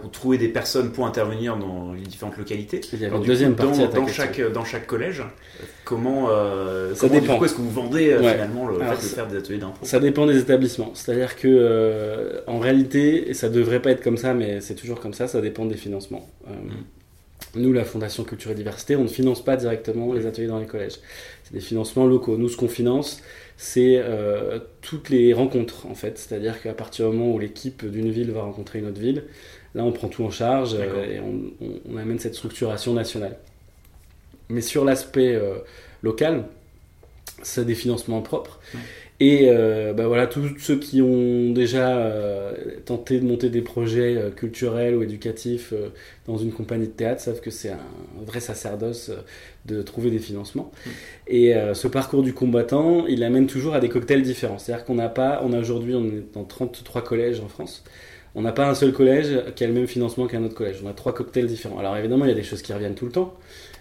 [0.00, 2.80] pour trouver des personnes pour intervenir dans les différentes localités.
[2.92, 5.22] Il y a une deuxième partie dans chaque, dans chaque collège,
[5.84, 7.42] comment, euh, ça dépend.
[7.44, 9.84] est-ce que vous vendez euh, finalement le fait de faire des ateliers d'impro?
[9.84, 10.92] Ça dépend des établissements.
[10.94, 15.00] C'est-à-dire que euh, en réalité, et ça devrait pas être comme ça, mais c'est toujours
[15.00, 16.28] comme ça, ça dépend des financements.
[16.46, 16.52] Mm.
[17.56, 20.66] Nous, la Fondation Culture et Diversité, on ne finance pas directement les ateliers dans les
[20.66, 20.98] collèges.
[21.44, 22.36] C'est des financements locaux.
[22.36, 23.22] Nous, ce qu'on finance,
[23.56, 24.02] c'est
[24.82, 26.18] toutes les rencontres, en fait.
[26.18, 29.24] C'est-à-dire qu'à partir du moment où l'équipe d'une ville va rencontrer une autre ville,
[29.76, 33.36] Là, on prend tout en charge euh, et on, amène cette structuration nationale.
[34.48, 35.58] Mais sur l'aspect euh,
[36.02, 36.44] local,
[37.42, 38.58] c'est des financements propres.
[39.18, 42.12] Et euh, bah voilà, tous ceux qui ont déjà
[42.84, 45.72] tenté de monter des projets culturels ou éducatifs
[46.26, 47.78] dans une compagnie de théâtre savent que c'est un
[48.26, 49.10] vrai sacerdoce
[49.64, 50.70] de trouver des financements.
[51.28, 54.58] Et ce parcours du combattant, il amène toujours à des cocktails différents.
[54.58, 57.84] C'est-à-dire qu'on n'a pas, on a aujourd'hui, on est dans 33 collèges en France
[58.36, 60.76] on n'a pas un seul collège qui a le même financement qu'un autre collège.
[60.84, 61.78] On a trois cocktails différents.
[61.78, 63.34] Alors évidemment, il y a des choses qui reviennent tout le temps,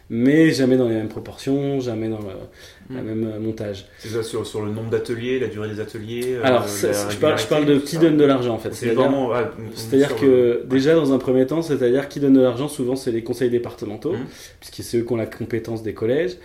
[0.10, 3.02] mais jamais dans les mêmes proportions, jamais dans le, hmm.
[3.02, 3.86] même euh, montage.
[3.98, 7.40] C'est ça sur, sur, le nombre d'ateliers, la durée des ateliers euh, Alors, je, parle,
[7.40, 8.74] je, parle, de qui donne de l'argent en fait.
[8.74, 13.24] C'est-à-dire que déjà dans un premier temps, c'est-à-dire qui donne de l'argent, souvent c'est les
[13.24, 14.26] conseils départementaux, hmm.
[14.60, 16.38] puisque c'est eux qui ont la compétence des collèges.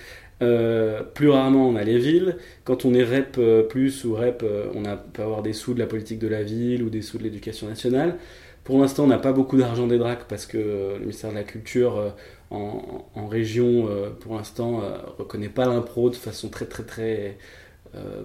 [0.42, 2.36] Euh, plus rarement, on a les villes.
[2.64, 5.74] Quand on est REP euh, plus ou REP, euh, on a, peut avoir des sous
[5.74, 8.16] de la politique de la ville ou des sous de l'éducation nationale.
[8.64, 10.58] Pour l'instant, on n'a pas beaucoup d'argent des DRAC parce que
[10.94, 12.14] le ministère de la Culture
[12.50, 13.88] en, en, région,
[14.20, 14.82] pour l'instant,
[15.18, 17.38] reconnaît pas l'impro de façon très très très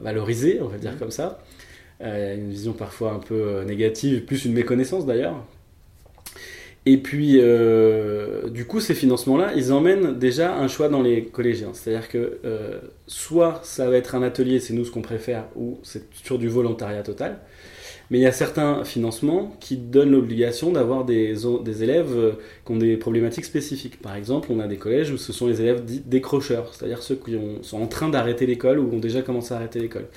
[0.02, 0.98] valorisée, on va dire mmh.
[0.98, 1.44] comme ça.
[2.02, 5.44] Il y a une vision parfois un peu négative, plus une méconnaissance d'ailleurs,
[6.88, 11.72] et puis, euh, du coup, ces financements-là, ils emmènent déjà un choix dans les collégiens.
[11.74, 15.80] C'est-à-dire que euh, soit ça va être un atelier, c'est nous ce qu'on préfère, ou
[15.82, 17.40] c'est sur du volontariat total.
[18.10, 22.32] Mais il y a certains financements qui donnent l'obligation d'avoir des, des élèves euh,
[22.66, 24.02] qui ont des problématiques spécifiques.
[24.02, 27.16] Par exemple, on a des collèges où ce sont les élèves dits décrocheurs, c'est-à-dire ceux
[27.16, 30.08] qui sont en train d'arrêter l'école ou ont déjà commencé à arrêter l'école.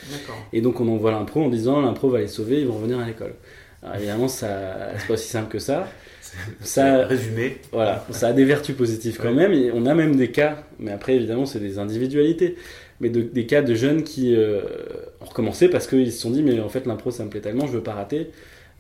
[0.53, 3.07] Et donc on envoie l'impro en disant l'impro va les sauver, ils vont revenir à
[3.07, 3.35] l'école.
[3.83, 5.88] Alors évidemment, ça, c'est pas aussi simple que ça
[6.61, 7.59] ça résumé.
[7.72, 9.53] Voilà, ça a des vertus positives quand même.
[9.74, 12.57] on a même des cas, mais après évidemment c'est des individualités,
[13.01, 14.61] mais des cas de jeunes qui euh,
[15.21, 17.67] ont recommencé parce qu'ils se sont dit mais en fait l'impro ça me plaît tellement,
[17.67, 18.31] je veux pas rater.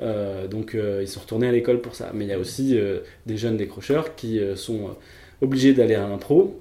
[0.00, 2.10] Euh, donc euh, ils sont retournés à l'école pour ça.
[2.14, 2.78] Mais il y a aussi
[3.26, 4.96] des jeunes décrocheurs qui sont
[5.40, 6.60] obligés d'aller à l'impro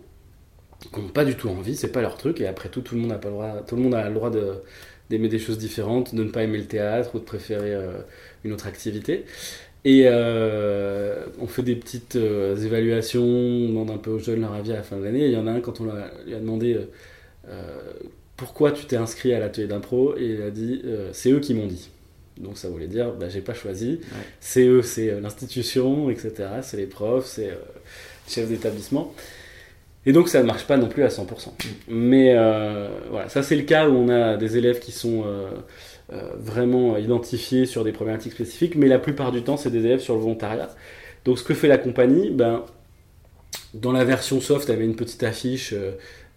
[0.93, 3.01] qui n'ont pas du tout envie, c'est pas leur truc, et après tout, tout le
[3.01, 4.53] monde a, pas le droit, tout le, monde a le droit de,
[5.09, 7.75] d'aimer des choses différentes, de ne pas aimer le théâtre ou de préférer
[8.43, 9.25] une autre activité.
[9.85, 14.75] Et on fait des petites évaluations, on demande un peu aux jeunes leur avis à
[14.75, 15.25] la fin de l'année.
[15.25, 16.77] Il y en a un, quand on lui a demandé
[18.35, 21.67] pourquoi tu t'es inscrit à l'atelier d'impro, et il a dit c'est eux qui m'ont
[21.67, 21.89] dit.
[22.37, 23.99] Donc ça voulait dire bah, j'ai pas choisi,
[24.39, 26.31] c'est eux, c'est l'institution, etc.
[26.61, 27.53] C'est les profs, c'est les
[28.27, 29.13] chefs d'établissement.
[30.07, 31.49] Et donc ça ne marche pas non plus à 100%.
[31.89, 35.49] Mais euh, voilà, ça c'est le cas où on a des élèves qui sont euh,
[36.13, 39.99] euh, vraiment identifiés sur des problématiques spécifiques, mais la plupart du temps c'est des élèves
[39.99, 40.69] sur le volontariat.
[41.25, 42.63] Donc ce que fait la compagnie, ben,
[43.73, 45.75] dans la version soft, elle met une petite affiche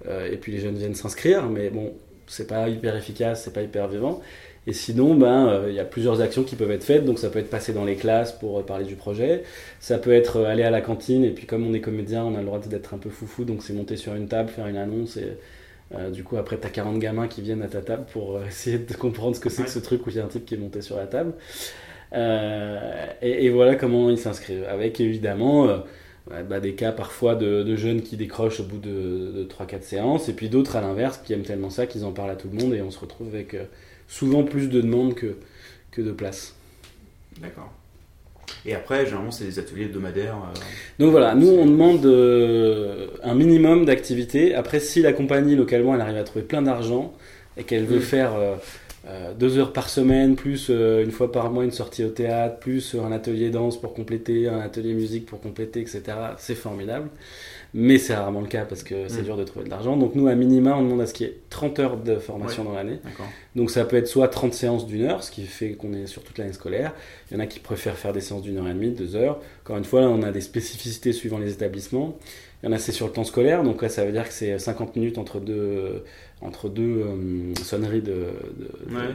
[0.09, 1.93] et puis les jeunes viennent s'inscrire, mais bon,
[2.27, 4.21] c'est pas hyper efficace, c'est pas hyper vivant.
[4.67, 7.05] Et sinon, ben, euh, il y a plusieurs actions qui peuvent être faites.
[7.05, 9.43] Donc, ça peut être passer dans les classes pour euh, parler du projet.
[9.81, 11.25] Ça peut être euh, aller à la cantine.
[11.25, 13.45] Et puis, comme on est comédien, on a le droit d'être un peu foufou.
[13.45, 15.17] Donc, c'est monter sur une table, faire une annonce.
[15.17, 15.37] Et
[16.13, 18.95] du coup, après, tu as 40 gamins qui viennent à ta table pour essayer de
[18.95, 20.59] comprendre ce que c'est que ce truc où il y a un type qui est
[20.59, 21.33] monté sur la table.
[23.23, 24.67] Et, voilà comment ils s'inscrivent.
[24.69, 25.83] Avec évidemment.
[26.49, 30.33] Bah, des cas parfois de, jeunes qui décrochent au bout de, de 3-4 séances, et
[30.33, 32.73] puis d'autres à l'inverse qui aiment tellement ça qu'ils en parlent à tout le monde,
[32.73, 33.57] et on se retrouve avec
[34.07, 35.37] souvent plus de demandes que,
[35.90, 36.55] que de places.
[37.40, 37.73] D'accord.
[38.66, 40.37] Et après, généralement, c'est des ateliers hebdomadaires.
[40.37, 40.61] Euh,
[40.99, 44.55] Donc voilà, nous, on demande euh, un minimum d'activité.
[44.55, 47.14] Après, si la compagnie, localement, elle arrive à trouver plein d'argent
[47.57, 48.33] et qu'elle veut faire
[49.07, 52.95] euh, deux heures par semaine, plus une fois par mois une sortie au théâtre, plus
[52.95, 56.03] un atelier danse pour compléter, un atelier musique pour compléter, etc.,
[56.39, 57.09] c'est formidable
[57.73, 59.25] mais c'est rarement le cas parce que c'est mm.
[59.25, 59.97] dur de trouver de l'argent.
[59.97, 62.65] Donc nous, à minima, on demande à ce qu'il y ait 30 heures de formation
[62.65, 62.99] dans l'année.
[63.55, 66.23] Donc ça peut être soit 30 séances d'une heure, ce qui fait qu'on est sur
[66.23, 66.93] toute l'année scolaire.
[67.31, 69.41] Il y en a qui préfèrent faire des séances d'une heure et demie, deux heures.
[69.65, 72.19] Encore une fois, là, on a des spécificités suivant les établissements.
[72.62, 74.35] Il y en a, c'est sur le temps scolaire, donc là, ça veut dire que
[74.35, 76.05] c'est 50 minutes entre deux,
[76.42, 78.27] entre deux euh, sonneries de,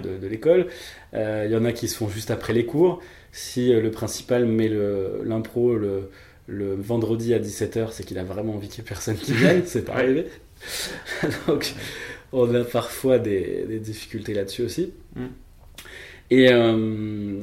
[0.03, 0.67] de, de, l'école.
[1.13, 3.01] Euh, il y en a qui se font juste après les cours.
[3.31, 4.71] Si euh, le principal met
[5.23, 6.10] l'impro, le,
[6.47, 9.62] le vendredi à 17h, c'est qu'il a vraiment envie qu'il n'y ait personne qui vienne,
[9.65, 10.25] c'est pas arrivé.
[11.47, 11.73] Donc,
[12.31, 14.93] on a parfois des, difficultés là-dessus aussi.
[15.15, 15.25] Mm.
[16.31, 17.38] Euh,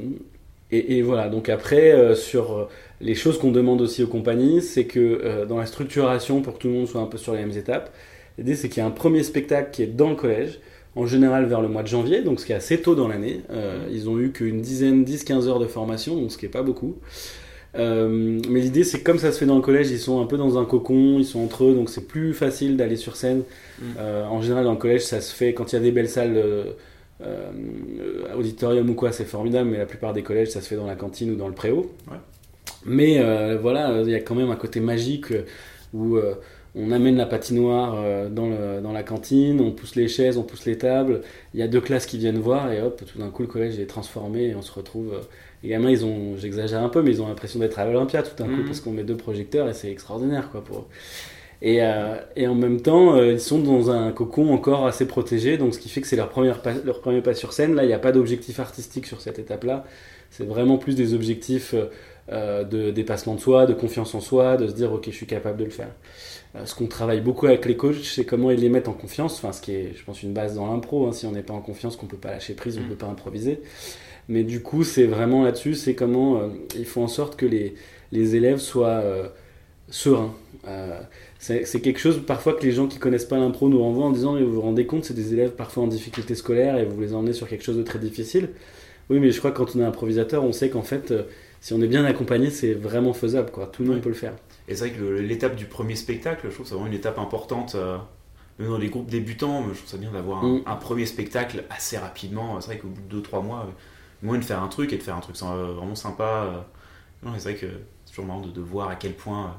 [0.73, 2.69] et, et, voilà, donc après, sur
[3.03, 6.59] les choses qu'on demande aussi aux compagnies, c'est que euh, dans la structuration, pour que
[6.59, 7.93] tout le monde soit un peu sur les mêmes étapes,
[8.39, 10.61] l'idée c'est qu'il y a un premier spectacle qui est dans le collège,
[10.95, 13.41] en général vers le mois de janvier, donc ce qui est assez tôt dans l'année.
[13.51, 13.93] Mm.
[13.93, 16.97] Ils ont eu qu'une dizaine, 10-15 heures de formation, donc ce qui n'est pas beaucoup.
[17.75, 20.37] Euh, mais l'idée, c'est comme ça se fait dans le collège, ils sont un peu
[20.37, 23.43] dans un cocon, ils sont entre eux, donc c'est plus facile d'aller sur scène.
[23.81, 23.85] Mm.
[23.99, 26.09] Euh, en général, dans le collège, ça se fait quand il y a des belles
[26.09, 26.73] salles, euh,
[28.37, 30.97] auditorium ou quoi, c'est formidable, mais la plupart des collèges, ça se fait dans la
[30.97, 31.91] cantine ou dans le préau.
[32.85, 33.23] Mais
[33.57, 35.33] voilà, il y a quand même un côté magique
[35.93, 36.19] où
[36.75, 40.65] on amène la patinoire dans, le, dans, la cantine, on pousse les chaises, on pousse
[40.65, 41.21] les tables.
[41.55, 43.79] Il y a deux classes qui viennent voir et hop, tout d'un coup le collège
[43.79, 45.15] est transformé et on se retrouve
[45.63, 48.37] les gamins, ils ont, j'exagère un peu, mais ils ont l'impression d'être à l'Olympia tout
[48.37, 48.65] d'un coup, mhm.
[48.65, 50.89] parce qu'on met deux projecteurs et c'est extraordinaire, quoi, pour
[51.65, 55.59] et, euh, et, en même temps, euh, ils sont dans un cocon encore assez protégé,
[55.59, 57.77] donc ce qui fait que c'est leur, première leur premier pas sur scène.
[57.77, 59.85] Là, il n'y a pas d'objectif artistique sur cette étape-là.
[60.31, 61.77] C'est vraiment plus des objectifs
[62.31, 65.27] euh, de dépassement de soi, de confiance en soi, de se dire, ok, je suis
[65.27, 65.91] capable de le faire.
[66.65, 69.53] ce qu'on travaille beaucoup avec les coachs, c'est comment ils les mettent en confiance, enfin,
[69.53, 71.07] ce qui est, je pense, une base dans l'impro.
[71.07, 71.13] Hein.
[71.13, 72.91] si on n'est pas en confiance, qu'on peut pas lâcher prise, on ne mhm.
[72.91, 73.61] peut pas improviser.
[74.29, 77.75] Mais du coup, c'est vraiment là-dessus, c'est comment euh, il faut en sorte que les,
[78.13, 79.29] les élèves soient euh,
[79.89, 80.35] sereins.
[80.69, 81.01] Euh,
[81.39, 84.39] c'est quelque chose parfois que les gens qui connaissent pas l'impro nous renvoient en disant
[84.39, 87.33] vous vous rendez compte, c'est des élèves parfois en difficulté scolaire et vous les emmenez
[87.33, 88.51] sur quelque chose de très difficile.
[89.11, 91.13] Oui, mais je crois que quand on est improvisateur, on sait qu'en fait,
[91.63, 93.51] si on est bien accompagné, c'est vraiment faisable.
[93.51, 93.69] Quoi.
[93.69, 94.35] Tout le monde peut le faire.
[94.69, 97.19] Et c'est vrai que l'étape du premier spectacle, je trouve que c'est vraiment une étape
[97.19, 97.75] importante.
[98.59, 100.63] même dans les groupes débutants, je trouve ça bien d'avoir un, mm.
[100.67, 102.61] un, premier spectacle assez rapidement.
[102.61, 103.67] C'est vrai qu'au bout de 2-3 mois,
[104.23, 106.25] moins de faire un truc et de faire un truc euh, vraiment sympa.
[106.25, 106.61] Euh.
[107.23, 107.67] Non, c'est vrai que
[108.05, 109.57] c'est toujours marrant de, voir à quel point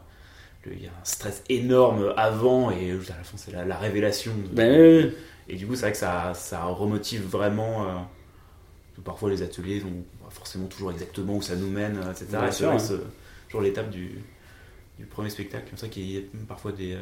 [0.67, 4.31] euh, il y a un stress énorme avant et à la fin c'est la, révélation.
[4.51, 5.11] Ben
[5.49, 8.07] et du coup, c'est vrai que ça, ça remotive vraiment.
[9.01, 12.27] Parfois, les ateliers pas forcément toujours exactement où ça nous mène, etc.
[12.51, 12.95] c'est
[13.47, 14.21] toujours l'étape du,
[14.99, 15.67] du, premier spectacle.
[15.71, 16.97] C'est vrai qu'il y a parfois des,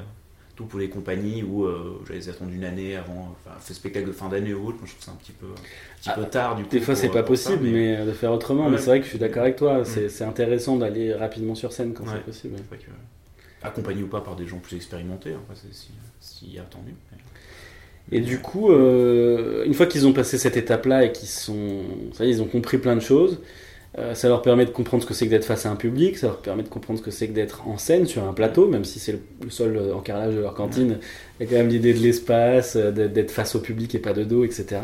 [0.55, 4.11] tout pour les compagnies où euh, j'avais attendu une année avant, enfin, fait spectacle de
[4.11, 4.77] fin d'année ou autre.
[4.79, 6.69] Moi, je trouve ça un petit peu, un petit peu ah, tard du coup.
[6.69, 8.05] Des fois, c'est pas possible, mais...
[8.05, 8.69] de faire autrement.
[8.69, 9.81] Mais c'est vrai que je suis d'accord avec toi.
[9.81, 10.09] Mm.
[10.09, 12.55] C'est intéressant d'aller rapidement sur scène quand c'est possible.
[13.63, 16.95] accompagné ou pas par des gens plus expérimentés, hein, s'il si y a tant mieux.
[18.11, 21.81] Et du coup, euh, une fois qu'ils ont passé cette étape-là et qu'ils sont,
[22.13, 23.39] ça y est, ils ont compris plein de choses,
[23.97, 26.17] Euh, ça leur permet de comprendre ce que c'est que d'être face à un public,
[26.17, 28.67] ça leur permet de comprendre ce que c'est que d'être en scène sur un plateau,
[28.69, 30.97] même si c'est le, seul encarrelage de leur cantine.
[31.39, 34.23] Il y a quand même l'idée de l'espace, d'être face au public et pas de
[34.23, 34.79] dos, etc.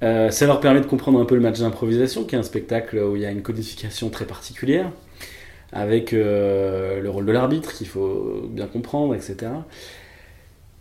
[0.00, 3.14] ça leur permet de comprendre un peu le match d'improvisation, qui est un spectacle où
[3.16, 4.90] il y a une codification très particulière,
[5.72, 9.50] avec le rôle de l'arbitre qu'il faut bien comprendre, etc.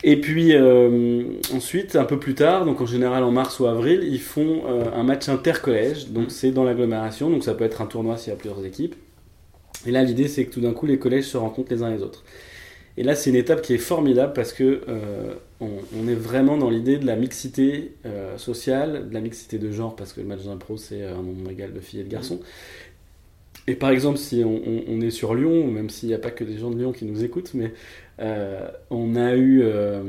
[0.06, 4.02] Et puis euh, ensuite, un peu plus tard, donc en général en mars ou avril,
[4.04, 6.10] ils font euh, un match intercollège.
[6.10, 8.96] Donc c'est dans l'agglomération, donc ça peut être un tournoi s'il y a plusieurs équipes.
[9.88, 12.04] Et là, l'idée c'est que tout d'un coup, les collèges se rencontrent les uns les
[12.04, 12.24] autres.
[12.98, 16.70] Et là, c'est une étape qui est formidable parce que euh, on, est vraiment dans
[16.70, 17.94] l'idée de la mixité
[18.38, 21.74] sociale, de la mixité de genre, parce que le match d'impro c'est un nombre égal
[21.74, 22.42] de filles et de garçons.
[23.66, 26.58] Et par exemple, si on, est sur Lyon, même s'il n'y a pas que des
[26.58, 27.74] gens de Lyon qui nous écoutent, mais
[28.19, 30.02] euh, on a eu euh,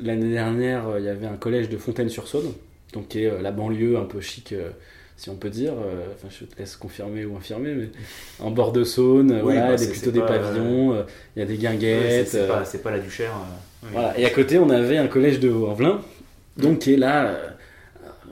[0.00, 2.52] l'année dernière, il y avait un collège de Fontaine-sur-Saône,
[2.92, 4.54] donc qui est euh, la banlieue un peu chic,
[5.16, 5.72] si on peut dire.
[6.14, 7.88] Enfin, je te laisse confirmer ou infirmer, mais
[8.38, 11.04] en bord de Saône, voilà, il y a plutôt des pavillons,
[11.36, 12.28] il y a des guinguettes.
[12.64, 13.32] c'est pas, la Duchère.
[13.82, 14.18] Voilà.
[14.18, 16.00] Et à côté, on avait un collège de Haut-en-Velin,
[16.56, 17.36] donc qui est là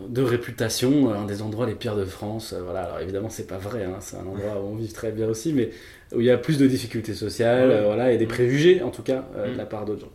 [0.09, 2.55] de réputation, un des endroits les pires de France.
[2.65, 5.29] Voilà, alors évidemment, c'est pas vrai, hein, c'est un endroit où on vit très bien
[5.29, 5.71] aussi, mais
[6.15, 9.03] où il y a plus de difficultés sociales, euh, voilà, et des préjugés, en tout
[9.03, 9.57] cas, euh, de mm.
[9.57, 10.13] la part d'autres gens.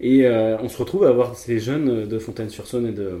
[0.00, 3.18] Et euh, on se retrouve à voir ces jeunes de Fontaine-sur-Saône et de,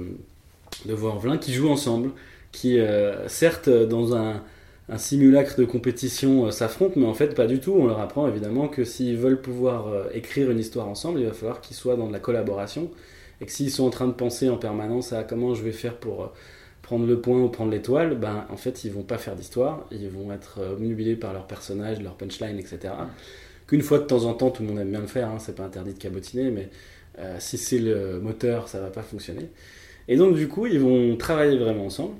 [0.84, 2.10] de Vaux-en-Velin qui jouent ensemble,
[2.52, 2.78] qui,
[3.26, 4.42] certes, dans un,
[4.88, 7.72] un, simulacre de compétition, s'affrontent, mais en fait, pas du tout.
[7.72, 11.60] On leur apprend évidemment que s'ils veulent pouvoir écrire une histoire ensemble, il va falloir
[11.60, 12.90] qu'ils soient dans de la collaboration
[13.40, 15.96] et que s'ils sont en train de penser en permanence à comment je vais faire
[15.96, 16.26] pour euh,
[16.82, 20.08] prendre le point ou prendre l'étoile, ben en fait ils vont pas faire d'histoire, ils
[20.08, 22.94] vont être euh, obnubilés par leur personnage, leur punchline, etc.
[23.66, 25.54] Qu'une fois de temps en temps, tout le monde aime bien le faire, hein, c'est
[25.54, 26.68] pas interdit de cabotiner, mais
[27.18, 29.50] euh, si c'est le moteur, ça va pas fonctionner.
[30.08, 32.14] Et donc du coup, ils vont travailler vraiment ensemble.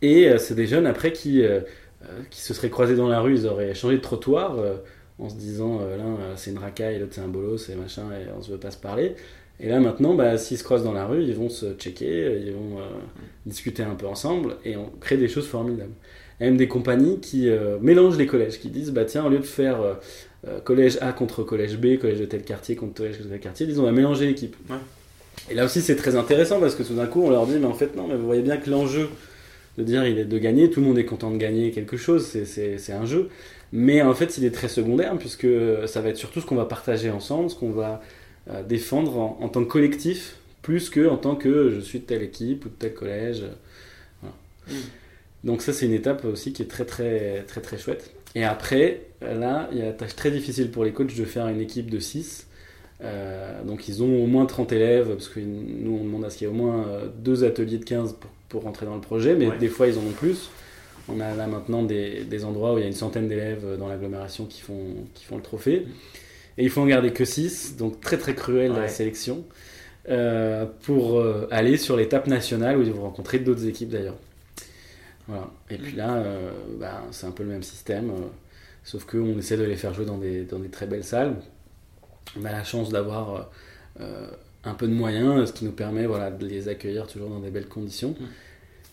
[0.00, 1.42] Et c'est des jeunes après qui,
[2.30, 4.56] qui se seraient croisés dans la rue, ils auraient changé de trottoir
[5.18, 8.40] en se disant l'un c'est une racaille, l'autre c'est un bolos, c'est machin, et on
[8.40, 9.16] se veut pas se parler.
[9.60, 12.52] Et là maintenant, bah, s'ils se croisent dans la rue, ils vont se checker, ils
[12.52, 12.84] vont euh,
[13.44, 15.92] discuter un peu ensemble et on crée des choses formidables.
[16.38, 19.24] Il y a même des compagnies qui euh, mélangent les collèges, qui disent bah tiens,
[19.24, 19.80] au lieu de faire
[20.46, 23.66] euh, collège A contre collège B, collège de tel quartier contre collège de tel quartier,
[23.66, 24.56] disons on va mélanger l'équipe.
[25.50, 27.66] Et là aussi c'est très intéressant parce que tout d'un coup on leur dit mais
[27.66, 29.08] en fait non, mais vous voyez bien que l'enjeu
[29.76, 32.24] de dire il est de gagner, tout le monde est content de gagner quelque chose,
[32.24, 33.28] c'est un jeu.
[33.72, 35.48] Mais en fait il est très secondaire puisque
[35.86, 38.00] ça va être surtout ce qu'on va partager ensemble, ce qu'on va
[38.66, 42.64] défendre en, tant que collectif plus que en tant que je suis de telle équipe
[42.64, 43.44] ou de tel collège.
[44.22, 44.74] Mm.
[45.44, 48.14] Donc ça c'est une étape aussi qui est très très très très chouette.
[48.34, 51.48] Et après, là, il y a la tâche très difficile pour les coachs de faire
[51.48, 52.46] une équipe de 6.
[53.00, 56.38] Euh, donc ils ont au moins 30 élèves, parce que nous on demande à ce
[56.38, 59.00] qu'il y ait au moins euh, deux ateliers de 15 pour, pour rentrer dans le
[59.00, 60.50] projet, mais des fois ils en ont plus.
[61.08, 63.88] On a là maintenant des, des endroits où il y a une centaine d'élèves dans
[63.88, 65.86] l'agglomération qui font, qui font le trophée.
[66.58, 69.44] Et il faut en garder que 6, donc très très cruel la sélection,
[70.08, 74.16] euh, pour euh, aller sur l'étape nationale où ils vont rencontrer d'autres équipes d'ailleurs.
[75.28, 75.50] Voilà.
[75.70, 78.12] Et puis là, euh, bah, c'est un peu le même système,
[78.82, 81.36] sauf qu'on essaie de les faire jouer dans des, dans des très belles salles.
[82.36, 83.50] On a la chance d'avoir
[84.64, 87.50] un peu de moyens, ce qui nous permet voilà, de les accueillir toujours dans des
[87.50, 88.16] belles conditions.
[88.18, 88.24] Mm.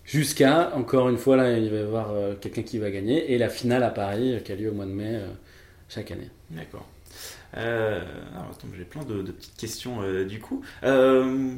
[0.06, 3.50] Jusqu'à, encore une fois, là, il va y avoir quelqu'un qui va gagner, et la
[3.50, 5.20] finale à Paris, qui a lieu au mois de mai
[5.90, 6.30] chaque année.
[6.52, 6.86] D'accord.
[7.58, 8.02] Euh,
[8.36, 10.62] attends, j'ai plein de, petites questions euh, du coup.
[10.84, 11.52] Euh,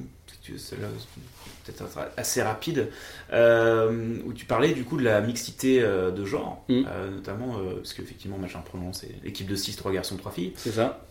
[1.65, 1.83] peut-être
[2.15, 2.87] assez rapide,
[3.33, 6.83] où tu parlais du coup de la mixité de genre, mm.
[7.15, 10.53] notamment parce qu'effectivement, machin prononce, c'est l'équipe de 6, 3 garçons, 3 filles.
[10.55, 11.05] C'est ça.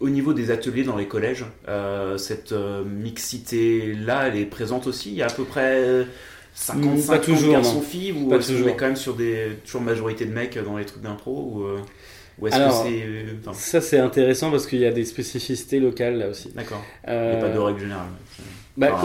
[0.00, 1.44] au niveau des ateliers dans les collèges,
[2.16, 5.10] cette mixité-là, elle est présente aussi?
[5.10, 6.06] Il y a à peu près.
[6.54, 10.34] 55 pas toujours, garçons-filles ou est-ce qu'on est quand même sur des toujours majorité de
[10.34, 11.66] mecs dans les trucs d'impro ou
[12.50, 12.86] alors,
[13.52, 16.50] Ça, c'est intéressant parce qu'il y a des spécificités locales là aussi.
[16.54, 16.82] D'accord.
[17.06, 18.06] Il n'y a pas de règle générale.
[18.76, 18.98] Bah,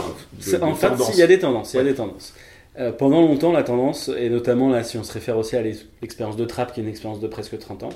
[0.62, 1.74] en fait, il y a des tendances.
[1.74, 2.34] Il y a des tendances.
[2.80, 6.38] Euh, pendant longtemps, la tendance, et notamment là, si on se réfère aussi à l'expérience
[6.38, 7.90] de Trapp, qui est une expérience de presque 30 ans,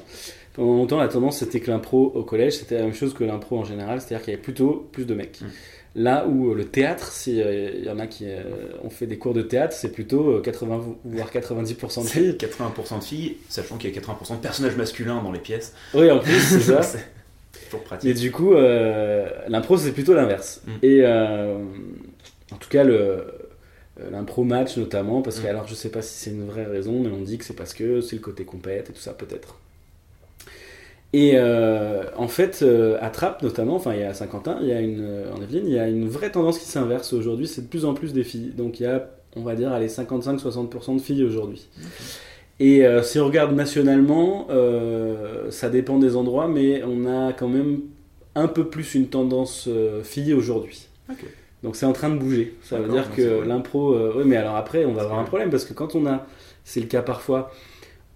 [0.54, 3.58] pendant longtemps, la tendance, c'était que l'impro au collège, c'était la même chose que l'impro
[3.58, 5.42] en général, c'est-à-dire qu'il y avait plutôt plus de mecs.
[5.42, 5.48] Mmh.
[5.94, 8.44] Là où le théâtre, s'il y en a qui euh,
[8.82, 12.38] ont fait des cours de théâtre, c'est plutôt 80 euh, voire 90% de filles.
[12.40, 15.74] 80% de filles, sachant qu'il y a 80% de personnages masculins dans les pièces.
[15.93, 16.82] Oui, en plus, c'est ça.
[16.82, 17.04] c'est
[17.66, 18.10] toujours pratique.
[18.10, 20.62] Et du coup, euh, l'impro, c'est plutôt l'inverse.
[20.66, 20.72] Mm.
[20.84, 23.26] Et en tout cas, le,
[24.12, 25.49] l'impro match notamment, parce que, mm.
[25.49, 27.74] alors je sais pas si c'est une vraie raison, mais on dit que c'est parce
[27.74, 29.58] que c'est le côté compète et tout ça, peut-être.
[31.14, 34.72] Et euh, en fait, euh, à Trappes notamment, enfin il y a Saint-Quentin, il y
[34.72, 37.64] a une, euh, en Yvelines, il y a une vraie tendance qui s'inverse aujourd'hui, c'est
[37.64, 38.53] de plus en plus des filles.
[38.55, 41.70] Donc il y a on va dire, allez, 55-60% de filles aujourd'hui.
[42.59, 47.47] Et euh, si on regarde nationalement, euh, ça dépend des endroits, mais on a quand
[47.47, 47.80] même
[48.36, 49.70] un peu plus une tendance
[50.03, 50.88] fille aujourd'hui.
[51.64, 52.55] Donc c'est en train de bouger.
[52.62, 53.95] Ça veut dire que l'impro.
[54.18, 56.26] oui, mais alors après, on va avoir un problème parce que quand on a.
[56.64, 57.51] C'est le cas parfois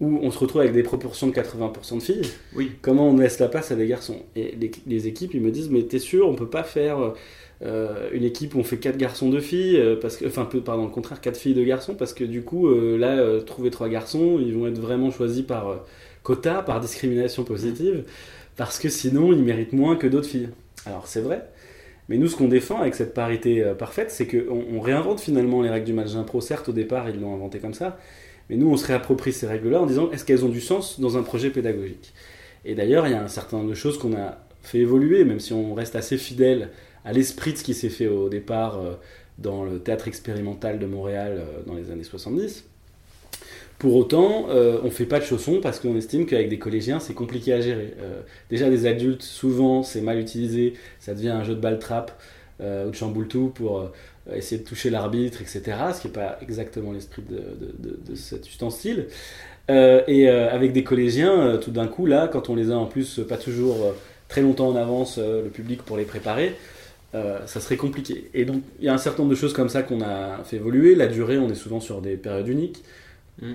[0.00, 2.30] où on se retrouve avec des proportions de 80% de filles.
[2.54, 2.72] Oui.
[2.82, 4.22] Comment on laisse la place à des garçons?
[4.34, 7.14] Et les, les, équipes, ils me disent Mais t'es sûr, on peut pas faire
[7.62, 10.84] euh, une équipe où on fait 4 garçons, 2 filles, euh, parce que, enfin, pardon,
[10.84, 14.38] le contraire, 4 filles, 2 garçons, parce que du coup, euh, là, trouver 3 garçons,
[14.40, 15.84] ils vont être vraiment choisis par
[16.22, 18.04] quota, par discrimination positive,
[18.56, 20.50] parce que sinon, ils méritent moins que d'autres filles.
[20.84, 21.46] Alors, c'est vrai.
[22.08, 25.70] Mais nous, ce qu'on défend avec cette parité parfaite, c'est qu'on on réinvente finalement les
[25.70, 26.40] règles du match d'impro.
[26.40, 27.98] Certes, au départ, ils l'ont inventé comme ça,
[28.48, 31.16] mais nous, on se réapproprie ces règles-là en disant est-ce qu'elles ont du sens dans
[31.18, 32.12] un projet pédagogique?
[32.64, 35.40] Et d'ailleurs, il y a un certain nombre de choses qu'on a fait évoluer, même
[35.40, 36.70] si on reste assez fidèle
[37.04, 38.94] à l'esprit de ce qui s'est fait au départ euh,
[39.38, 42.64] dans le théâtre expérimental de Montréal euh, dans les années 70.
[43.78, 46.98] Pour autant, euh, on ne fait pas de chaussons parce qu'on estime qu'avec des collégiens,
[46.98, 47.94] c'est compliqué à gérer.
[48.50, 52.20] déjà, des adultes, souvent, c'est mal utilisé, ça devient un jeu de balle-trappe
[52.58, 53.90] ou de chamboule-tout pour
[54.34, 55.62] essayer de toucher l'arbitre, etc.
[55.94, 59.06] Ce qui n'est pas exactement l'esprit de, cet ustensile.
[59.68, 63.36] et avec des collégiens, tout d'un coup, là, quand on les a en plus pas
[63.36, 63.94] toujours
[64.28, 66.56] très longtemps en avance, le public pour les préparer,
[67.16, 68.30] euh, ça serait compliqué.
[68.34, 70.56] Et donc, il y a un certain nombre de choses comme ça qu'on a fait
[70.56, 70.94] évoluer.
[70.94, 72.82] La durée, on est souvent sur des périodes uniques.
[73.40, 73.52] Mm.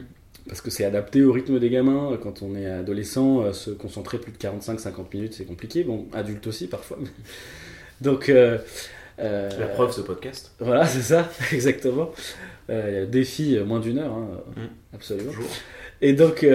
[0.48, 2.18] Parce que c'est adapté au rythme des gamins.
[2.24, 5.84] Quand on est adolescent, euh, se concentrer plus de 45-50 minutes, c'est compliqué.
[5.84, 6.98] Bon, adulte aussi parfois.
[8.02, 8.30] donc.
[8.30, 8.58] Euh,
[9.22, 10.52] la preuve, ce podcast.
[10.60, 12.12] Voilà, c'est ça, exactement.
[12.70, 14.96] Il y a défi moins d'une heure, hein, mm.
[14.96, 15.32] absolument.
[16.02, 16.46] Et donc,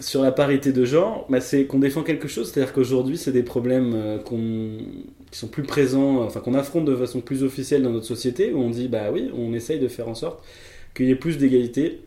[0.00, 3.42] sur la parité de genre, bah, c'est qu'on défend quelque chose, c'est-à-dire qu'aujourd'hui, c'est des
[3.42, 4.78] problèmes qu'on
[5.32, 8.60] qui sont plus présents, enfin qu'on affronte de façon plus officielle dans notre société, où
[8.60, 10.44] on dit bah oui, on essaye de faire en sorte
[10.94, 12.02] qu'il y ait plus d'égalité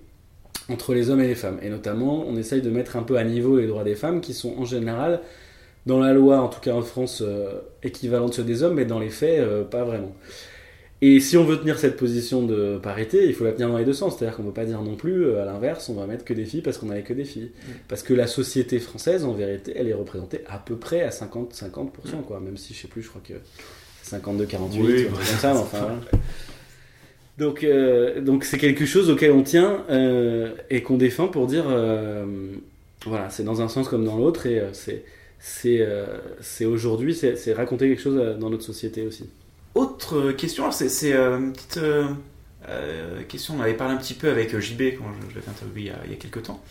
[0.69, 1.57] entre les hommes et les femmes.
[1.61, 4.33] Et notamment, on essaye de mettre un peu à niveau les droits des femmes, qui
[4.33, 5.21] sont en général,
[5.85, 8.85] dans la loi, en tout cas en France, euh, équivalents de ceux des hommes, mais
[8.85, 10.15] dans les faits, euh, pas vraiment.
[11.01, 13.85] Et si on veut tenir cette position de parité, il faut la tenir dans les
[13.85, 14.17] deux sens.
[14.17, 16.33] C'est-à-dire qu'on ne peut pas dire non plus, euh, à l'inverse, on va mettre que
[16.33, 17.51] des filles parce qu'on n'avait que des filles.
[17.53, 17.71] Mm.
[17.89, 21.69] Parce que la société française, en vérité, elle est représentée à peu près à 50-50%,
[21.69, 22.21] mm.
[22.25, 22.39] quoi.
[22.39, 23.33] Même si, je sais plus, je crois que
[24.09, 25.99] 52-48, oui, comme ça, enfin.
[27.37, 31.65] Donc, euh, donc c'est quelque chose auquel on tient euh, et qu'on défend pour dire,
[33.05, 35.03] voilà, c'est dans un sens comme dans l'autre et c'est,
[35.39, 35.87] c'est,
[36.41, 39.29] c'est aujourd'hui, c'est raconter quelque chose dans notre société aussi.
[39.75, 42.07] Autre question, c'est euh, une petite euh,
[42.69, 46.11] euh, question, on avait parlé un petit peu avec JB quand je, l'avais interviewé il
[46.11, 46.63] y, a, quelques temps.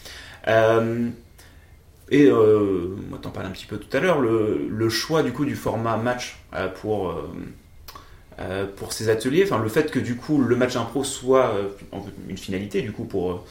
[2.11, 5.55] et moi, t'en parlais un petit peu tout à l'heure, le, choix du coup du
[5.55, 6.39] format match
[6.81, 7.15] pour,
[8.77, 11.55] pour ces ateliers, enfin le fait que du coup le match impro soit
[12.29, 13.45] une finalité du coup pour,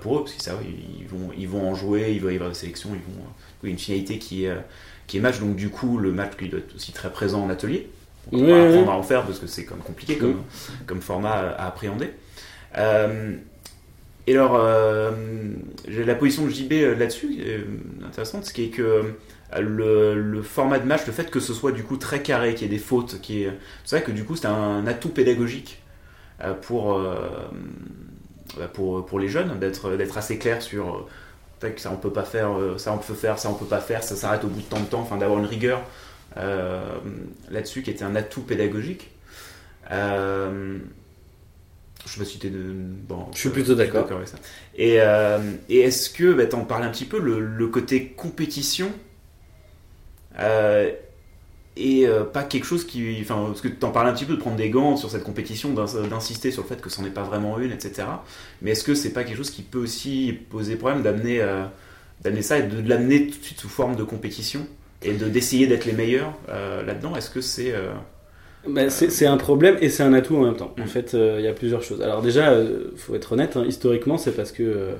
[0.00, 2.50] pour eux, parce que ça, ils vont, ils vont en jouer, il va y avoir
[2.50, 3.24] des sélections, ils vont,
[3.62, 4.56] une finalité qui est,
[5.06, 7.50] qui est match, donc du coup le match qui doit être aussi très présent en
[7.50, 7.90] atelier.
[8.32, 10.42] On va apprendre à en faire parce que c'est comme compliqué comme,
[10.86, 12.10] comme format à appréhender.
[12.78, 13.34] Euh,
[14.26, 15.10] et alors, euh,
[15.88, 17.40] la position de JB euh, là-dessus,
[18.06, 19.14] intéressante, ce qui est que
[19.58, 22.68] le, le, format de match, le fait que ce soit du coup très carré, qu'il
[22.68, 23.50] y ait des fautes, qui est,
[23.84, 25.82] c'est vrai que du coup c'est un atout pédagogique
[26.62, 27.00] pour,
[28.56, 31.08] bah, pour, pour les jeunes, d'être, d'être assez clair sur
[31.76, 34.16] ça on peut pas faire, ça on peut faire, ça on peut pas faire, ça
[34.16, 35.82] s'arrête au bout de tant de temps, enfin d'avoir une rigueur
[36.36, 36.98] euh,
[37.50, 39.10] là-dessus, qui était un atout pédagogique.
[39.90, 40.78] Euh,
[42.06, 42.72] je sais pas si tu de.
[42.72, 44.10] Bon, je suis plutôt d'accord.
[44.10, 44.38] avec ça.
[44.76, 45.38] Et, euh,
[45.68, 48.92] et est-ce que, bah, t'en parlais un petit peu, le, côté compétition
[51.80, 53.18] et pas quelque chose qui.
[53.20, 55.72] Enfin, parce que t'en parlais un petit peu de prendre des gants sur cette compétition,
[55.72, 58.06] d'insister sur le fait que c'en est pas vraiment une, etc.
[58.62, 61.42] Mais est-ce que c'est pas quelque chose qui peut aussi poser problème d'amener
[62.22, 64.66] d'amener ça et de l'amener tout de suite sous forme de compétition
[65.02, 67.16] et de d'essayer d'être les meilleurs euh, là-dedans?
[67.16, 67.92] Est-ce que c'est euh,
[68.68, 70.74] ben, c'est un problème et c'est un atout en même temps.
[70.78, 70.88] En mm.
[70.88, 72.02] fait, euh, il y a plusieurs choses.
[72.02, 74.96] Alors déjà, il faut être honnête, hein, historiquement, c'est parce que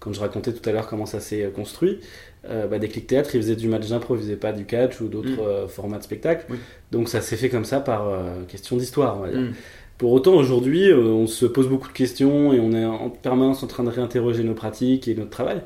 [0.00, 2.00] quand je racontais tout à l'heure comment ça s'est construit,
[2.46, 5.08] bah, des clics théâtre, ils faisaient du match d'impro, ils faisaient pas du catch ou
[5.08, 5.68] d'autres mm.
[5.68, 6.44] formats de spectacle.
[6.92, 8.12] Donc ça s'est fait comme ça par
[8.46, 9.40] question d'histoire, on va dire.
[9.40, 9.52] Mm.
[9.96, 13.66] Pour autant, aujourd'hui, on se pose beaucoup de questions et on est en permanence en
[13.66, 15.62] train de réinterroger nos pratiques et notre travail.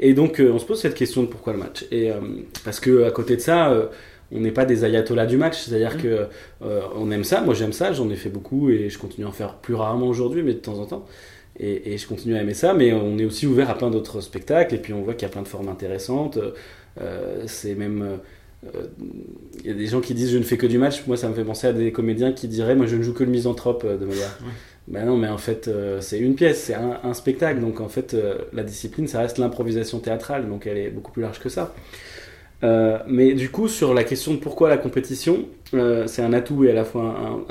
[0.00, 1.84] Et donc, euh, on se pose cette question de pourquoi le match.
[1.90, 2.16] Et, euh,
[2.64, 3.86] parce que à côté de ça, euh,
[4.30, 6.02] on n'est pas des ayatollahs du match, c'est-à-dire mmh.
[6.02, 6.26] que
[6.60, 9.32] on aime ça, moi j'aime ça, j'en ai fait beaucoup et je continue à en
[9.32, 11.06] faire plus rarement aujourd'hui, mais de temps en temps.
[11.60, 14.74] Et, je continue à aimer ça, mais on est aussi ouvert à plein d'autres spectacles,
[14.74, 16.38] et puis on voit qu'il y a plein de formes intéressantes.
[17.46, 18.18] c'est même.
[19.60, 21.28] Il y a des gens qui disent je ne fais que du match, moi ça
[21.28, 23.86] me fait penser à des comédiens qui diraient moi je ne joue que le misanthrope
[23.86, 24.38] de Molière.
[24.88, 27.60] Ben non, mais en fait, euh, c'est une pièce, c'est un, spectacle.
[27.60, 31.22] Donc en fait, euh, la discipline, ça reste l'improvisation théâtrale, donc elle est beaucoup plus
[31.22, 31.74] large que ça.
[32.64, 35.46] Euh, mais du coup, sur la question de pourquoi la compétition,
[36.06, 37.44] c'est un atout et à la fois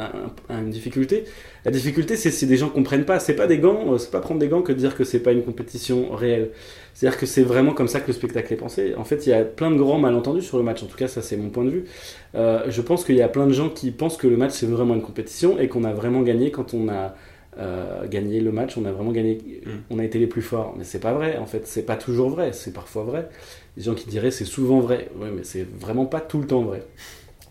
[0.50, 1.26] une difficulté.
[1.66, 3.20] La difficulté, c'est si des gens comprennent pas.
[3.20, 5.32] C'est pas des gants, c'est pas prendre des gants que de dire que c'est pas
[5.32, 6.50] une compétition réelle.
[6.94, 8.96] C'est-à-dire que c'est vraiment comme ça que le spectacle est pensé.
[8.96, 10.82] En fait, il y a plein de grands malentendus sur le match.
[10.84, 11.86] En tout cas, ça c'est mon point de vue.
[12.34, 14.96] je pense qu'il y a plein de gens qui pensent que le match c'est vraiment
[14.96, 17.16] une compétition et qu'on a vraiment gagné quand on a
[17.60, 19.70] euh, gagner le match, on a vraiment gagné, mm.
[19.90, 20.76] on a été les plus forts.
[20.78, 23.30] Mais c'est pas vrai, en fait, c'est pas toujours vrai, c'est parfois vrai.
[23.78, 26.64] Les gens qui diraient c'est souvent vrai, ouais, mais c'est vraiment pas tout le temps
[26.64, 26.84] vrai.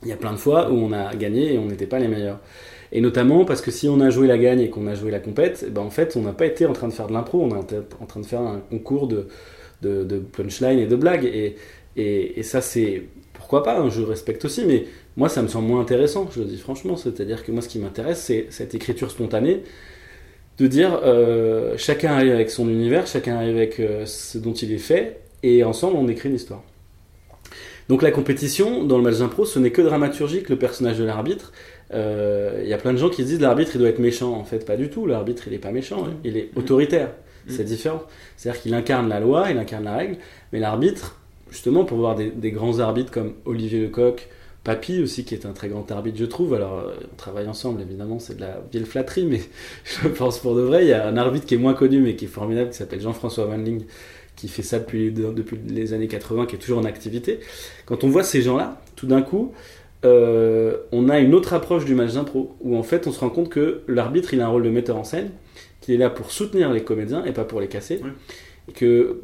[0.02, 2.08] Il y a plein de fois où on a gagné et on n'était pas les
[2.08, 2.40] meilleurs.
[2.92, 5.20] Et notamment parce que si on a joué la gagne et qu'on a joué la
[5.20, 7.42] compète, eh ben en fait, on n'a pas été en train de faire de l'impro,
[7.42, 7.58] on est
[8.00, 9.28] en train de faire un concours de,
[9.82, 11.24] de, punchline et de blagues.
[11.96, 15.80] Et ça, c'est pourquoi pas, hein, je respecte aussi, mais moi, ça me semble moins
[15.80, 16.96] intéressant, je le dis franchement.
[16.96, 19.62] C'est-à-dire que moi, ce qui m'intéresse, c'est cette écriture spontanée
[20.58, 24.72] de dire euh, chacun arrive avec son univers, chacun arrive avec euh, ce dont il
[24.72, 26.62] est fait, et ensemble on écrit une histoire.
[27.88, 31.52] Donc la compétition dans le match d'impro, ce n'est que dramaturgique, le personnage de l'arbitre.
[31.94, 34.32] Euh, il y a plein de gens qui se disent l'arbitre il doit être méchant.
[34.32, 35.06] En fait, pas du tout.
[35.06, 36.14] L'arbitre il n'est pas méchant, hein.
[36.24, 37.10] il est autoritaire.
[37.46, 37.50] Mm.
[37.50, 38.02] C'est différent.
[38.36, 40.16] C'est-à-dire qu'il incarne la loi, il incarne la règle,
[40.52, 41.20] mais l'arbitre,
[41.50, 44.28] justement, pour voir des, des, grands arbitres comme Olivier Lecoq,
[44.64, 46.54] Papy aussi, qui est un très grand arbitre, je trouve.
[46.54, 49.40] Alors, euh, on travaille ensemble, évidemment, c'est de la vieille flatterie, mais
[49.84, 50.84] je pense pour de vrai.
[50.84, 53.00] Il y a un arbitre qui est moins connu, mais qui est formidable, qui s'appelle
[53.00, 53.84] Jean-François Van Ling,
[54.36, 57.40] qui fait ça depuis, depuis les années 80, qui est toujours en activité.
[57.86, 59.52] Quand on voit ces gens-là, tout d'un coup,
[60.04, 63.30] euh, on a une autre approche du match d'impro, où en fait, on se rend
[63.30, 65.30] compte que l'arbitre, il a un rôle de metteur en scène,
[65.80, 68.00] qu'il est là pour soutenir les comédiens et pas pour les casser.
[68.68, 69.22] Et que,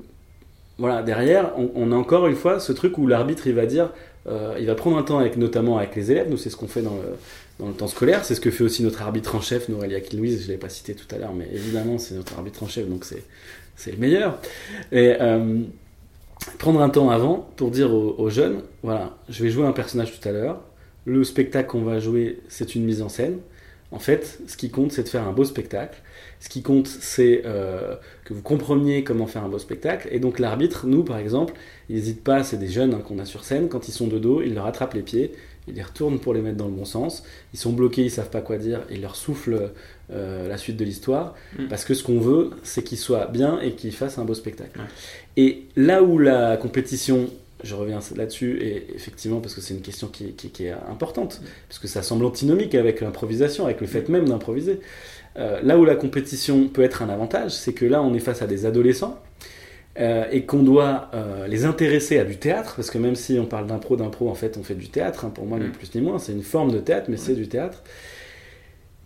[0.79, 3.91] voilà, derrière, on, on a encore une fois ce truc où l'arbitre, il va dire
[4.29, 6.31] euh, il va prendre un temps avec, notamment avec les élèves.
[6.31, 7.17] Nous, c'est ce qu'on fait dans le,
[7.63, 8.25] dans le, temps scolaire.
[8.25, 10.43] C'est ce que fait aussi notre arbitre en chef, Norelia Louise.
[10.43, 12.89] Je ne l'ai pas cité tout à l'heure, mais évidemment, c'est notre arbitre en chef,
[12.89, 14.39] donc c'est le meilleur.
[14.91, 15.63] Et euh,
[16.59, 20.19] prendre un temps avant pour dire aux, aux, jeunes voilà, je vais jouer un personnage
[20.19, 20.61] tout à l'heure.
[21.05, 23.39] Le spectacle qu'on va jouer, c'est une mise en scène.
[23.93, 26.01] En fait, ce qui compte, c'est de faire un beau spectacle.
[26.41, 27.95] Ce qui compte, c'est euh,
[28.25, 30.09] que vous compreniez comment faire un beau spectacle.
[30.11, 31.53] Et donc l'arbitre, nous par exemple,
[31.89, 34.19] il n'hésite pas, c'est des jeunes hein, qu'on a sur scène, quand ils sont de
[34.19, 35.33] dos, il leur attrape les pieds,
[35.69, 37.23] il les retourne pour les mettre dans le bon sens.
[37.53, 39.71] Ils sont bloqués, ils savent pas quoi dire, il leur souffle
[40.13, 41.35] euh, la suite de l'histoire.
[41.59, 41.69] Mm.
[41.69, 44.81] Parce que ce qu'on veut, c'est qu'ils soient bien et qu'ils fassent un beau spectacle.
[45.37, 47.31] Et là où la compétition
[47.65, 51.79] je reviens là-dessus, et effectivement, parce que c'est une question qui, qui, est importante, parce
[51.79, 54.81] que ça semble antinomique avec l'improvisation, avec le fait même d'improviser.
[55.39, 58.43] Euh, là où la compétition peut être un avantage, c'est que là, on est face
[58.43, 59.19] à des adolescents,
[59.99, 63.47] euh, et qu'on doit euh, les intéresser à du théâtre, parce que même si on
[63.47, 65.73] parle d'impro, d'impro, en fait, on fait du théâtre, hein, pour moi, ni mm.
[65.73, 67.83] plus ni moins, c'est une forme de théâtre, mais c'est du théâtre.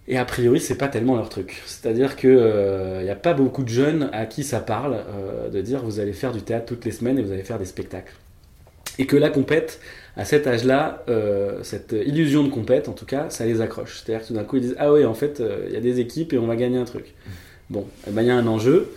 [0.08, 1.62] Et a priori, c'est pas tellement leur truc.
[1.66, 4.98] C'est-à-dire qu'il n'y a pas beaucoup de jeunes à qui ça parle
[5.52, 7.64] de dire vous allez faire du théâtre toutes les semaines et vous allez faire des
[7.64, 8.14] spectacles
[8.98, 9.80] et que la compète,
[10.16, 14.00] à cet âge-là, euh, cette illusion de compète, en tout cas, ça les accroche.
[14.00, 15.80] C'est-à-dire que tout d'un coup, ils disent Ah oui, en fait, euh, il y a
[15.80, 17.14] des équipes et on va gagner un truc.
[17.68, 18.88] Bon, eh ben, il y a un enjeu,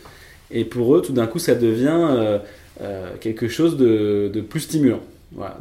[0.51, 2.39] et pour eux, tout d'un coup, ça devient
[2.81, 5.01] euh, quelque chose de, plus stimulant.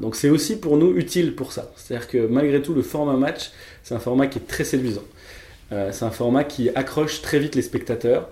[0.01, 1.70] Donc c'est aussi pour nous utile pour ça.
[1.76, 3.51] C'est-à-dire que malgré tout, le format match,
[3.82, 5.05] c'est un format qui est très séduisant.
[5.70, 8.28] c'est un format qui accroche très vite les spectateurs.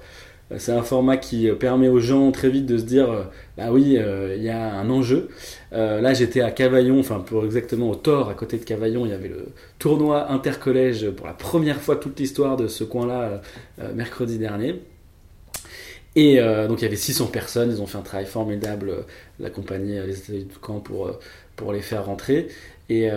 [0.53, 3.25] Euh, c'est un format qui euh, permet aux gens très vite de se dire euh,
[3.57, 3.99] bah oui,
[4.37, 5.29] il y a un enjeu.
[5.73, 9.15] là, j'étais à Cavaillon, enfin, pour exactement au Thor, à côté de Cavaillon, il y
[9.15, 9.47] avait le
[9.79, 13.41] tournoi intercollège pour la première fois toute l'histoire de ce coin-là,
[13.95, 14.81] mercredi dernier.
[16.19, 19.05] Et donc, il y avait 600 personnes, ils ont fait un travail formidable,
[19.39, 22.49] la compagnie, les États du camp, pour, les faire rentrer.
[22.89, 23.11] Et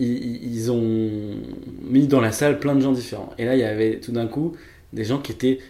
[0.00, 1.36] ils, ont
[1.82, 3.32] mis dans la salle plein de gens différents.
[3.38, 4.56] Et là, il y avait tout d'un coup
[4.92, 5.60] des gens qui étaient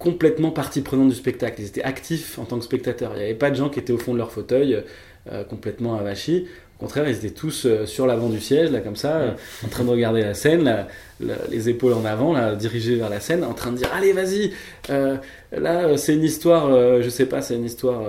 [0.00, 1.60] complètement partie prenante du spectacle.
[1.60, 3.12] Ils étaient actifs en tant que spectateurs.
[3.14, 4.82] Il n'y avait pas de gens qui étaient au fond de leur fauteuil,
[5.30, 6.48] euh, complètement avachis.
[6.80, 9.30] Au contraire, ils étaient tous euh, sur l'avant du siège, là, comme ça, euh,
[9.62, 10.86] en train de regarder la scène,
[11.50, 14.52] les épaules en avant, là, dirigés vers la scène, en train de dire Allez, vas-y
[14.88, 16.70] Là, c'est une histoire,
[17.02, 18.00] je sais pas, c'est une histoire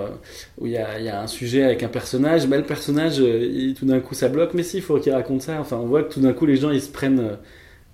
[0.58, 2.48] où il y a, un sujet avec un personnage.
[2.48, 3.22] le personnage,
[3.78, 5.58] tout d'un coup, ça bloque, mais si, il faut qu'il raconte ça.
[5.60, 7.36] Enfin, on voit que tout d'un coup, les gens, ils se prennent,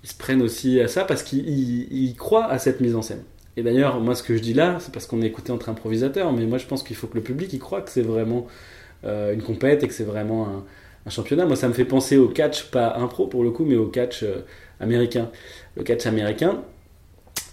[0.03, 3.23] ils se prennent aussi à ça parce qu'ils croient à cette mise en scène.
[3.57, 6.31] Et d'ailleurs, moi, ce que je dis là, c'est parce qu'on est écouté entre improvisateurs,
[6.31, 8.78] mais moi, je pense qu'il faut que le public y croit que c'est vraiment euh,
[9.03, 10.63] une compète et que c'est vraiment un,
[11.09, 11.45] championnat.
[11.45, 14.21] Moi, ça me fait penser au catch, pas impro pour le coup, mais au catch
[14.21, 14.45] euh,
[14.79, 15.31] américain.
[15.75, 16.61] Le catch américain,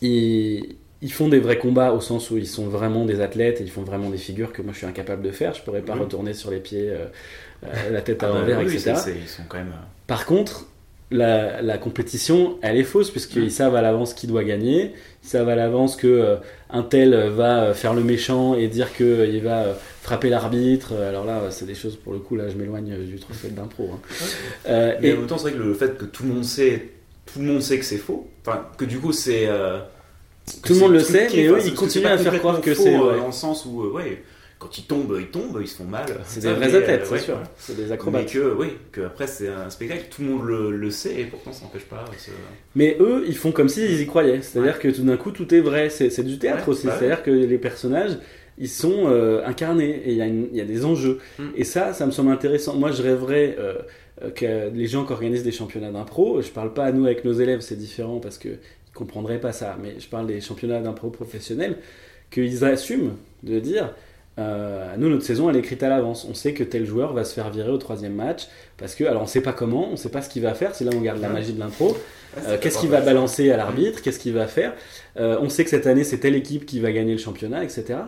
[0.02, 3.64] ils, ils, font des vrais combats au sens où ils sont vraiment des athlètes et
[3.64, 5.54] ils font vraiment des figures que moi, je suis incapable de faire.
[5.54, 7.06] Je pourrais pas retourner sur les pieds, euh,
[7.90, 8.94] la tête à ah bah l'envers, etc.
[9.22, 9.72] ils sont quand même...
[10.06, 10.66] Par contre,
[11.10, 14.92] la, la compétition, elle est fausse, puisqu'ils savent à l'avance qui doit gagner,
[15.22, 16.36] ils savent à l'avance que euh,
[16.70, 20.94] un tel va faire le méchant et dire qu'il va frapper l'arbitre.
[20.94, 23.90] Alors là, c'est des choses, pour le coup, là, je m'éloigne du trophée d'impro.
[23.94, 24.94] Hein.
[25.00, 26.90] mais et temps, c'est vrai que le fait que tout le monde sait,
[27.32, 29.48] tout le monde sait que c'est faux, enfin, que du coup, c'est.
[30.64, 32.96] tout le monde le sait, mais eux, ils continuent à faire croire que c'est.
[32.96, 34.22] Dans le sens où, ouais
[34.66, 36.06] quand ils tombent, ils tombent, ils se font mal.
[36.24, 37.38] C'est des vrais athlètes, c'est sûr.
[37.56, 38.22] C'est des acrobates.
[38.24, 41.52] Mais que, oui, que après c'est un spectacle, tout le monde le, sait et pourtant
[41.52, 42.04] ça n'empêche pas.
[42.74, 44.42] Mais eux, ils font comme s'ils y croyaient.
[44.42, 45.88] C'est-à-dire que tout d'un coup, tout est vrai.
[45.88, 46.86] C'est du théâtre aussi.
[46.86, 48.18] Bah C'est-à-dire que les personnages,
[48.58, 51.20] ils sont euh, incarnés et il y, y, a des enjeux.
[51.38, 51.50] Hmm.
[51.54, 52.74] Et ça, ça me semble intéressant.
[52.74, 53.74] Moi, je rêverais euh,
[54.34, 57.34] que les gens qui organisent des championnats d'impro, je parle pas à nous avec nos
[57.34, 58.58] élèves, c'est différent parce qu'ils
[58.94, 61.76] comprendraient pas ça, mais je parle des championnats d'impro professionnels,
[62.30, 63.94] qu'ils assument de dire
[64.38, 66.26] euh, nous, notre saison, elle est écrite à l'avance.
[66.28, 69.22] On sait que tel joueur va se faire virer au troisième match parce que, alors,
[69.22, 70.74] on sait pas comment, on sait pas ce qu'il va faire.
[70.74, 71.96] C'est là où on garde la magie de l'impro.
[72.46, 74.02] Euh, qu'est-ce qu'il va balancer à l'arbitre?
[74.02, 74.74] Qu'est-ce qu'il va faire?
[75.18, 77.98] Euh, On sait que cette année, c'est telle équipe qui va gagner le championnat, etc.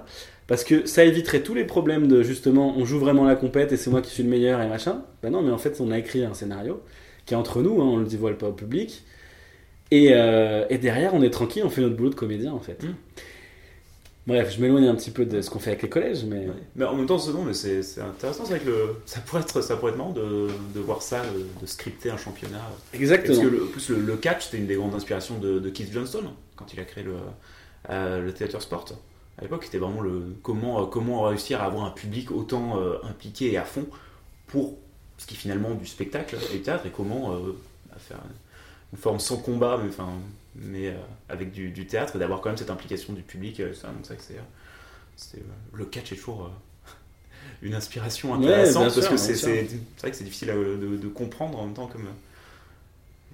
[0.46, 3.76] Parce que ça éviterait tous les problèmes de justement, on joue vraiment la compète et
[3.76, 5.02] c'est moi qui suis le meilleur et machin.
[5.22, 6.82] Ben non, mais en fait, on a écrit un scénario
[7.24, 9.02] qui est entre nous, hein, on le dévoile pas au public.
[9.90, 12.82] Et, et, derrière, on est tranquille, on fait notre boulot de comédien en fait.
[12.82, 12.94] Mmh.
[14.28, 16.48] Bref, je m'éloigne un petit peu de ce qu'on fait avec les collèges, mais...
[16.76, 19.74] mais en même temps, c'est, c'est intéressant, c'est vrai que le, ça, pourrait être, ça
[19.74, 21.22] pourrait être marrant de, de voir ça,
[21.62, 22.60] de, scripter un championnat.
[22.92, 23.34] Exactement.
[23.34, 26.24] Parce que le, plus le, catch, c'était une des grandes inspirations de, Keith Johnston,
[26.56, 27.14] quand il a créé le,
[27.88, 28.84] euh, le Theater Sport.
[29.38, 33.50] À l'époque, c'était vraiment le comment, comment réussir à avoir un public autant euh, impliqué
[33.50, 33.86] et à fond
[34.46, 34.76] pour
[35.16, 37.56] ce qui est finalement du spectacle et du théâtre, et comment euh,
[37.96, 38.18] faire
[38.92, 40.10] une forme sans combat, mais enfin
[40.60, 40.94] mais euh,
[41.28, 43.60] avec du, théâtre et d'avoir quand même cette implication du public.
[43.60, 44.22] Euh, c'est ça que
[45.16, 45.40] c'est, euh,
[45.72, 46.50] le catch est toujours
[47.62, 51.86] une inspiration intéressante parce que c'est, vrai que c'est difficile de, comprendre en même temps
[51.86, 52.08] comme,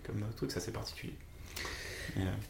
[0.07, 1.15] comme truc, c'est assez particulier.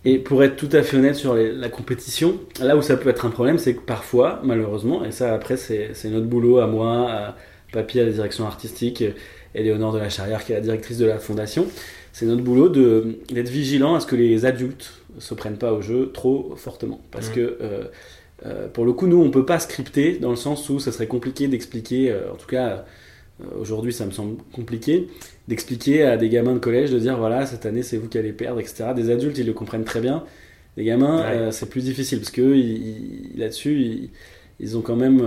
[0.05, 3.25] Et pour être tout à fait honnête sur la compétition, là où ça peut être
[3.25, 7.37] un problème, c'est que parfois, malheureusement, et ça après c'est, notre boulot à moi, à
[7.73, 9.03] Papy à la direction artistique,
[9.55, 11.67] et Léonore de la Charrière qui est la directrice de la fondation,
[12.15, 16.13] c'est notre boulot d'être vigilant à ce que les adultes se prennent pas au jeu
[16.15, 17.01] trop fortement.
[17.11, 17.33] Parce mmh.
[17.33, 17.85] que euh,
[18.47, 21.09] euh, pour le coup, nous, on peut pas scripter dans le sens où ça serait
[21.09, 22.85] compliqué d'expliquer, euh, en tout cas
[23.59, 25.09] aujourd'hui ça me semble compliqué,
[25.49, 28.33] d'expliquer à des gamins de collège de dire voilà, cette année c'est vous qui allez
[28.33, 28.93] perdre, etc.
[28.95, 30.23] Des adultes, ils le comprennent très bien.
[30.77, 32.43] Les gamins, c'est plus difficile parce que
[33.37, 34.11] là-dessus,
[34.61, 35.21] ils, ont quand même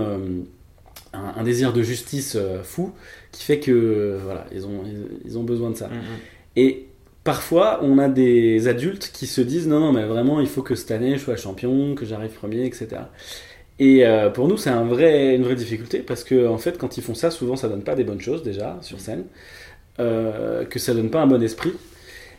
[1.12, 2.92] un, désir de justice fou
[3.30, 4.84] qui fait que voilà, ils ont,
[5.26, 5.88] ils, ont besoin de ça.
[5.88, 6.37] Mmh, mmh.
[6.56, 6.88] Et
[7.24, 10.74] parfois, on a des adultes qui se disent non, non, mais vraiment, il faut que
[10.74, 13.02] cette année je sois champion, que j'arrive premier, etc.
[13.78, 17.14] Et euh, pour nous, c'est une vraie difficulté parce que, en fait, quand ils font
[17.14, 19.24] ça, souvent ça donne pas des bonnes choses déjà sur scène,
[20.00, 21.72] euh, que ça donne pas un bon esprit.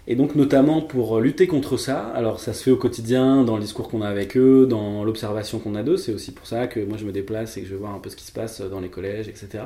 [0.08, 3.62] Et donc, notamment pour lutter contre ça, alors ça se fait au quotidien, dans le
[3.62, 6.80] discours qu'on a avec eux, dans l'observation qu'on a d'eux, c'est aussi pour ça que
[6.80, 8.80] moi je me déplace et que je voir un peu ce qui se passe dans
[8.80, 9.66] les collèges, etc.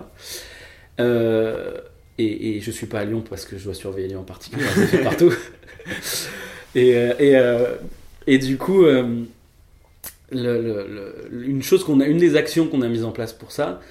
[2.18, 4.66] et, et, je suis pas à Lyon parce que je dois surveiller Lyon en particulier,
[4.76, 5.34] c'est fait partout.
[6.76, 7.76] et, euh, et, euh,
[8.28, 9.24] et, du coup, euh,
[10.32, 13.82] le, une chose qu'on a, une des actions qu'on a mises en place pour ça,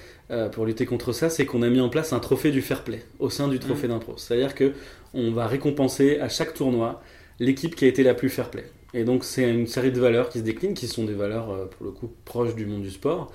[0.53, 3.03] pour lutter contre ça, c'est qu'on a mis en place un trophée du fair play
[3.19, 3.91] au sein du trophée mmh.
[3.91, 4.15] d'impro.
[4.17, 4.71] C'est-à-dire que
[5.13, 7.03] on va récompenser à chaque tournoi
[7.39, 8.63] l'équipe qui a été la plus fair play.
[8.95, 11.85] Et donc c'est une série de valeurs qui se déclinent, qui sont des valeurs pour
[11.85, 13.31] le coup proches du monde du sport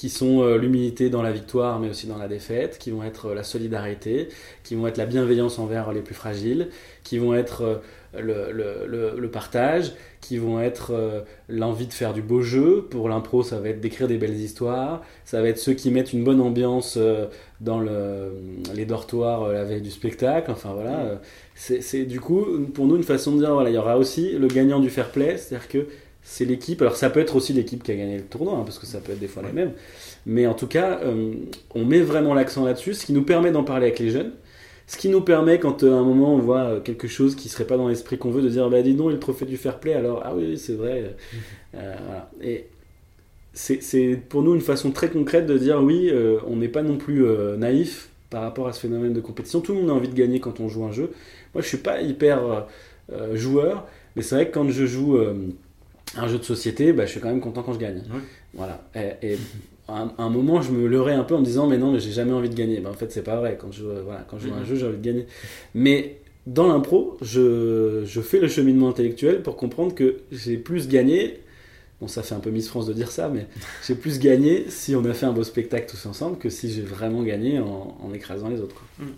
[0.00, 3.26] qui sont euh, l'humilité dans la victoire, mais aussi dans la défaite, qui vont être
[3.26, 4.28] euh, la solidarité,
[4.64, 6.68] qui vont être la bienveillance envers les plus fragiles,
[7.04, 7.82] qui vont être
[8.14, 9.92] euh, le, le, le, partage,
[10.22, 10.94] qui vont être
[11.50, 12.86] l'envie de faire du beau jeu.
[12.90, 16.14] Pour l'impro, ça va être d'écrire des belles histoires, ça va être ceux qui mettent
[16.14, 16.98] une bonne ambiance
[17.60, 18.32] dans le,
[18.74, 20.50] les dortoirs la veille du spectacle.
[20.50, 21.20] Enfin voilà,
[21.54, 22.44] c'est du coup
[22.74, 25.12] pour nous une façon de dire voilà, il y aura aussi le gagnant du fair
[25.12, 25.86] play, c'est-à-dire que
[26.22, 26.80] c'est l'équipe.
[26.82, 28.98] Alors ça peut être aussi l'équipe qui a gagné le tournoi, hein, parce que ça
[28.98, 29.72] peut être des fois les mêmes.
[30.26, 31.32] Mais en tout cas, euh,
[31.74, 34.32] on met vraiment l'accent là-dessus, ce qui nous permet d'en parler avec les jeunes.
[34.86, 37.48] Ce qui nous permet, quand euh, à un moment on voit euh, quelque chose qui
[37.48, 39.56] serait pas dans l'esprit qu'on veut, de dire bah dis donc, il le trophée du
[39.56, 41.16] fair play, alors ah oui, c'est vrai.
[42.42, 42.66] Et
[43.52, 46.12] c'est pour nous une façon très concrète de dire oui,
[46.46, 47.24] on n'est pas non plus
[47.56, 49.60] naïf par rapport à ce phénomène de compétition.
[49.60, 51.10] Tout le monde a envie de gagner quand on joue un jeu.
[51.54, 52.66] Moi, je suis pas hyper
[53.34, 55.18] joueur, mais c'est vrai que quand je joue
[56.16, 58.02] un jeu de société, bah, je suis quand même content quand je gagne.
[58.54, 58.82] Voilà.
[58.94, 59.36] Et,
[59.88, 62.12] à, un, moment, je me leurrais un peu en me disant, mais non, mais j'ai
[62.12, 62.80] jamais envie de gagner.
[62.80, 63.58] Bah, en fait, c'est pas vrai.
[63.60, 65.26] Quand je, voilà, quand je joue à un jeu, j'ai envie de gagner.
[65.74, 71.40] Mais dans l'impro, je, je, fais le cheminement intellectuel pour comprendre que j'ai plus gagné.
[72.00, 73.46] Bon, ça fait un peu Miss France de dire ça, mais
[73.86, 76.82] j'ai plus gagné si on a fait un beau spectacle tous ensemble que si j'ai
[76.82, 78.74] vraiment gagné en, en écrasant les autres.
[78.74, 79.06] Quoi.
[79.06, 79.10] Mm.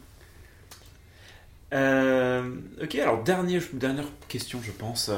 [1.73, 5.11] Ok, alors dernière, dernière question, je pense,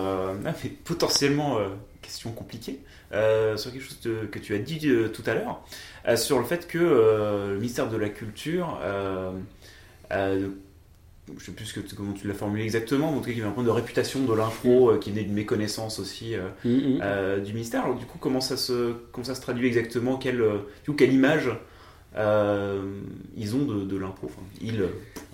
[0.43, 0.53] mais
[0.85, 1.59] potentiellement
[2.01, 2.81] question compliquée,
[3.11, 3.99] sur quelque chose
[4.31, 5.65] que tu as dit tout à l'heure,
[6.17, 8.79] sur le fait que le ministère de la Culture
[11.39, 13.41] je sais plus que, comment tu l'as formulé exactement, mais en tout cas, il y
[13.41, 16.97] avait un point de réputation de l'info euh, qui venait de méconnaissance aussi euh, mm,
[16.97, 17.01] mm.
[17.03, 17.85] euh, du ministère.
[17.85, 20.17] Alors, du coup, comment ça se, comment ça se traduit exactement?
[20.17, 21.51] Quelle, du coup, quelle image
[22.17, 24.85] ils ont de, de l'impro enfin, Ils,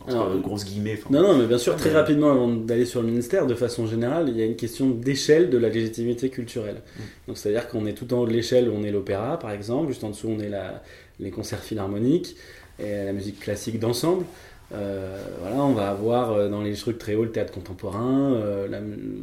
[0.06, 0.98] entre grosses guillemets.
[1.10, 4.28] non, non, mais bien sûr, très rapidement, avant d'aller sur le ministère, de façon générale,
[4.28, 6.76] il y a une question d'échelle de la légitimité culturelle.
[6.96, 7.00] Mm.
[7.28, 10.04] Donc, c'est-à-dire qu'on est tout en haut de l'échelle, on est l'opéra, par exemple, juste
[10.04, 10.82] en dessous, on est la,
[11.18, 12.36] les concerts philharmoniques
[12.78, 14.24] et la musique classique d'ensemble.
[14.72, 18.68] Euh, voilà, on va avoir euh, dans les trucs très hauts le théâtre contemporain, euh,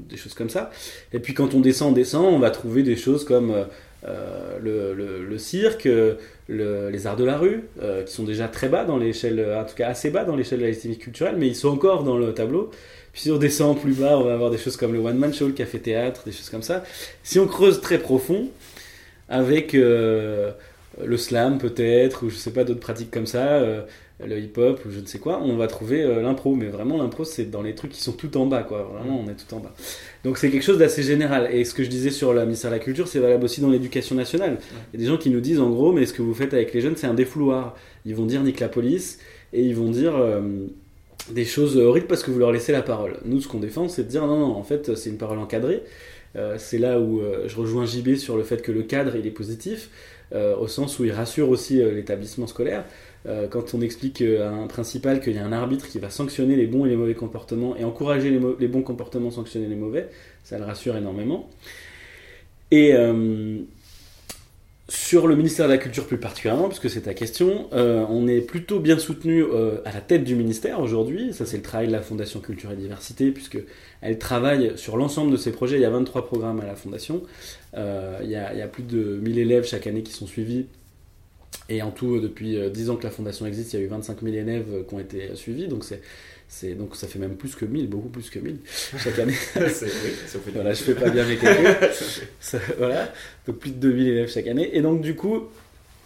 [0.10, 0.72] des choses comme ça.
[1.14, 3.54] Et puis quand on descend, on descend, on va trouver des choses comme
[4.04, 5.88] le, cirque,
[6.50, 7.64] les arts de la rue,
[8.06, 10.64] qui sont déjà très bas dans l'échelle, en tout cas assez bas dans l'échelle de
[10.64, 12.72] la légitimité culturelle, mais ils sont encore dans le tableau.
[13.14, 15.48] Puis si on descend plus bas, on va avoir des choses comme le one-man show,
[15.48, 16.84] le café-théâtre, des choses comme ça.
[17.24, 18.50] Si on creuse très profond,
[19.30, 20.54] avec le
[21.18, 23.62] slam peut-être, ou je sais pas, d'autres pratiques comme ça,
[24.26, 26.56] le hip-hop ou je ne sais quoi, on va trouver euh, l'impro.
[26.56, 28.84] Mais vraiment, l'impro, c'est dans les trucs qui sont tout en bas, quoi.
[28.94, 29.74] Vraiment, on est tout en bas.
[30.24, 31.50] Donc c'est quelque chose d'assez général.
[31.52, 33.70] Et ce que je disais sur la ministère de la Culture, c'est valable aussi dans
[33.70, 34.58] l'éducation nationale.
[34.94, 36.54] Il y a des gens qui nous disent, en gros, mais ce que vous faites
[36.54, 37.76] avec les jeunes, c'est un défouloir.
[38.06, 39.20] Ils vont dire nique la police
[39.54, 40.42] et ils vont dire euh,
[41.32, 43.18] des choses horribles parce que vous leur laissez la parole.
[43.26, 45.84] Nous, ce qu'on défend, c'est de dire non, non, en fait, c'est une parole encadrée.
[46.36, 49.32] Euh, c'est là où je rejoins JB sur le fait que le cadre, il est
[49.32, 49.90] positif.
[50.34, 52.84] Au sens où il rassure aussi l'établissement scolaire.
[53.28, 56.56] Euh, quand on explique à un principal qu'il y a un arbitre qui va sanctionner
[56.56, 60.10] les bons et les mauvais comportements et encourager les, bons comportements, sanctionner les mauvais,
[60.44, 61.50] ça le rassure énormément.
[62.72, 63.60] Et euh,
[64.90, 68.40] sur le ministère de la Culture plus particulièrement, puisque c'est ta question, euh, on est
[68.40, 69.44] plutôt bien soutenu
[69.84, 71.34] à la tête du ministère aujourd'hui.
[71.34, 73.58] Ça, c'est le travail de la Fondation Culture et Diversité, puisque
[74.02, 75.76] elle travaille sur l'ensemble de ses projets.
[75.78, 77.24] Il y a 23 programmes à la Fondation.
[77.76, 77.80] il,
[78.30, 80.68] y a, il, y a, plus de 1000 élèves chaque année qui sont suivis
[81.70, 83.90] et en tout, depuis 10 euh, ans que la fondation existe, il y a eu
[83.90, 85.68] 25 000 élèves euh, qui ont été suivis.
[85.68, 86.02] Donc, c'est,
[86.78, 88.58] donc ça fait même plus que 1000, beaucoup plus que 1000
[88.98, 89.34] chaque année.
[89.56, 91.68] oui, ça fait voilà, je fais pas bien mes calculs.
[92.78, 93.12] voilà,
[93.46, 94.76] donc plus de 2000 élèves chaque année.
[94.76, 95.44] Et donc, du coup,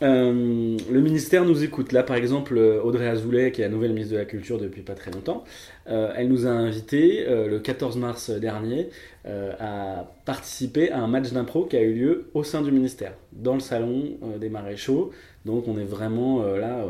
[0.01, 1.91] euh, le ministère nous écoute.
[1.91, 4.95] Là, par exemple, Audrey Azoulay, qui est la nouvelle ministre de la Culture depuis pas
[4.95, 5.43] très longtemps,
[5.85, 8.89] elle nous a invités le 14 mars dernier
[9.25, 13.53] à participer à un match d'impro qui a eu lieu au sein du ministère, dans
[13.53, 15.11] le salon des maréchaux.
[15.45, 16.85] Donc on est vraiment euh, là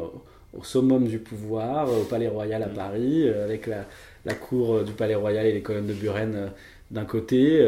[0.58, 2.74] au summum du pouvoir, au Palais Royal à mm.
[2.74, 6.52] Paris, euh, avec la, cour du Palais Royal et les colonnes de Buren
[6.92, 7.68] d'un côté,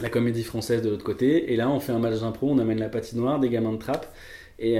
[0.00, 1.52] la comédie française de l'autre côté.
[1.52, 4.06] Et là, on fait un match d'impro, on amène la patinoire, des gamins de trappe.
[4.58, 4.78] Et,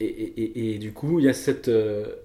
[0.00, 1.70] et, et, du coup, il y a cette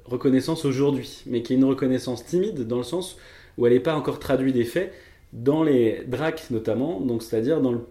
[0.06, 3.18] reconnaissance aujourd'hui, mais qui est une reconnaissance timide dans le sens
[3.58, 4.94] où elle n'est pas encore traduite des faits
[5.34, 7.82] dans les DRAC notamment, donc c'est-à-dire dans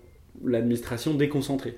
[0.44, 1.76] l'administration déconcentrée.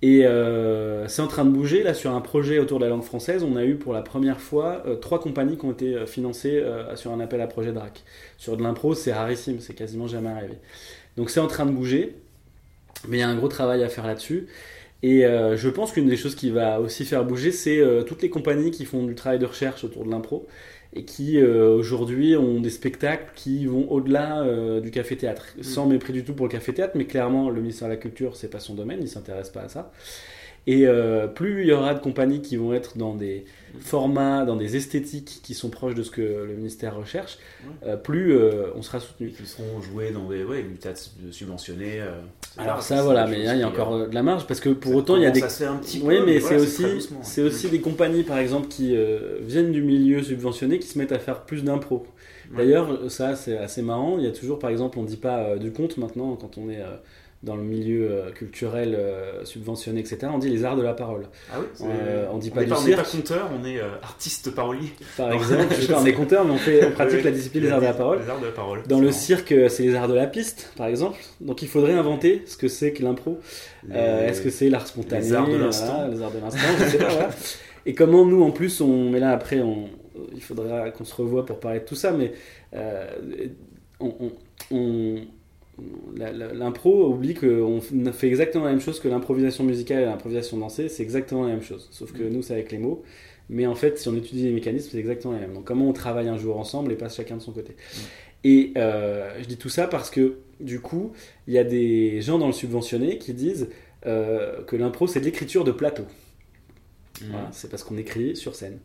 [0.00, 1.82] Et euh, c'est en train de bouger.
[1.82, 4.40] Là, sur un projet autour de la langue française, on a eu pour la première
[4.40, 8.04] fois euh, trois compagnies qui ont été euh, financées sur un appel à projet DRAC.
[8.36, 10.54] Sur de l'impro, c'est rarissime, c'est quasiment jamais arrivé.
[11.16, 12.14] Donc c'est en train de bouger,
[13.08, 14.46] mais il y a un gros travail à faire là-dessus.
[15.02, 18.72] Et je pense qu'une des choses qui va aussi faire bouger, c'est toutes les compagnies
[18.72, 20.46] qui font du travail de recherche autour de l'impro
[20.94, 25.46] et qui euh, aujourd'hui ont des spectacles qui vont au-delà euh, du café-théâtre.
[25.58, 25.62] Mm.
[25.62, 28.48] Sans mépris du tout pour le café-théâtre, mais clairement, le ministère de la Culture, c'est
[28.48, 29.92] pas son domaine, il s'intéresse pas à ça.
[30.66, 33.46] Et euh, plus il y aura de compagnies qui vont être dans des
[33.80, 37.38] formats, dans des esthétiques qui sont proches de ce que le ministère recherche,
[37.86, 39.32] euh, plus euh, on sera soutenu.
[39.40, 42.02] Ils seront joués dans des ouais, théâtres subventionnés.
[42.58, 45.16] Alors ça, voilà, mais il y a encore de la marge parce que pour autant
[45.16, 45.40] il y a des.
[45.40, 46.84] Ça un petit oui, mais c'est aussi,
[47.22, 48.94] c'est aussi des compagnies par exemple qui
[49.40, 52.06] viennent du milieu subventionné qui se mettent à faire plus d'impro.
[52.54, 54.18] D'ailleurs, ça c'est assez marrant.
[54.18, 56.68] Il y a toujours, par exemple, on ne dit pas du compte maintenant quand on
[56.68, 56.82] est
[57.44, 60.18] dans le milieu euh, culturel euh, subventionné, etc.
[60.32, 61.26] On dit les arts de la parole.
[61.52, 62.82] Ah oui euh, On dit pas du cirque.
[62.82, 64.92] On n'est pas conteur, on est artiste parolier.
[65.16, 67.86] Par exemple, on est conteur, mais on, fait, on pratique la discipline des arts de
[67.86, 68.20] la parole.
[68.22, 68.82] Les arts de la parole.
[68.88, 71.20] Dans le cirque, c'est les arts de la piste, par exemple.
[71.40, 73.38] Donc il faudrait inventer ce que c'est que l'impro.
[73.92, 75.22] Est-ce que c'est l'art spontané?
[75.22, 76.08] Les arts de l'instant.
[76.08, 77.30] les arts de l'instant, je sais pas, voilà.
[77.86, 79.88] Et comment nous, en plus, on, mais là après, on,
[80.34, 82.32] il faudra qu'on se revoie pour parler de tout ça, mais
[84.00, 84.32] on,
[84.72, 85.20] on
[86.16, 87.80] l'impro oublie qu'on
[88.12, 91.62] fait exactement la même chose que l'improvisation musicale et l'improvisation dansée, c'est exactement la même
[91.62, 91.88] chose.
[91.90, 92.28] Sauf que mm.
[92.28, 93.02] nous, c'est avec les mots.
[93.50, 95.54] Mais en fait, si on étudie les mécanismes, c'est exactement la même.
[95.54, 97.72] Donc, comment on travaille un jour ensemble et pas chacun de son côté.
[97.72, 98.00] Mm.
[98.44, 101.12] Et euh, je dis tout ça parce que, du coup,
[101.46, 103.68] il y a des gens dans le subventionné qui disent
[104.06, 106.04] euh, que l'impro, c'est de l'écriture de plateau.
[107.22, 107.34] Mm.
[107.52, 108.78] c'est parce qu'on écrit sur scène.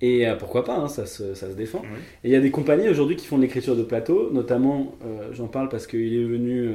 [0.00, 1.82] Et euh, pourquoi pas, hein, ça, se, ça, se, défend.
[2.24, 5.32] Et il y a des compagnies aujourd'hui qui font de l'écriture de plateau, notamment, euh,
[5.32, 6.72] j'en parle parce qu'il est venu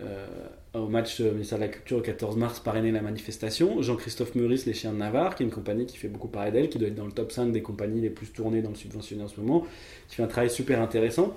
[0.00, 0.26] euh,
[0.74, 3.82] au match ministère de la Culture le 14 mars parrainer la manifestation.
[3.82, 6.68] Jean-Christophe Meurice, Les Chiens de Navarre, qui est une compagnie qui fait beaucoup parler d'elle,
[6.68, 9.22] qui doit être dans le top 5 des compagnies les plus tournées dans le subventionné
[9.22, 9.66] en ce moment,
[10.08, 11.34] qui fait un travail super intéressant.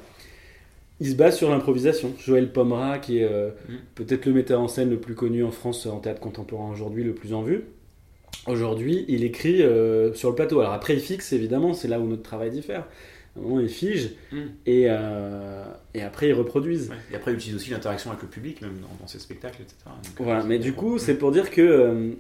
[1.01, 2.13] Il se base sur l'improvisation.
[2.20, 3.76] Joël Pomera, qui est mm.
[3.95, 7.13] peut-être le metteur en scène le plus connu en France en théâtre contemporain aujourd'hui, le
[7.13, 7.65] plus en vue
[8.48, 10.60] Aujourd'hui, il écrit euh, sur le plateau.
[10.60, 12.86] Alors après, il fixe, évidemment, c'est là où notre travail diffère.
[13.36, 14.38] À un moment, il fige hmm.
[14.66, 15.64] et, euh,
[15.94, 16.92] et après, ils reproduisent.
[17.12, 19.78] Et après, il utilise aussi l'interaction avec le public, même dans, ses spectacles, etc.
[20.18, 22.12] voilà, mais du coup, c'est pour dire que euh,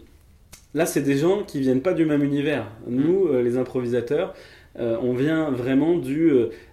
[0.73, 2.67] là, c'est des gens qui viennent pas du même univers.
[2.85, 3.01] Hmm.
[3.01, 4.33] Nous, les improvisateurs,
[4.77, 6.31] on vient vraiment du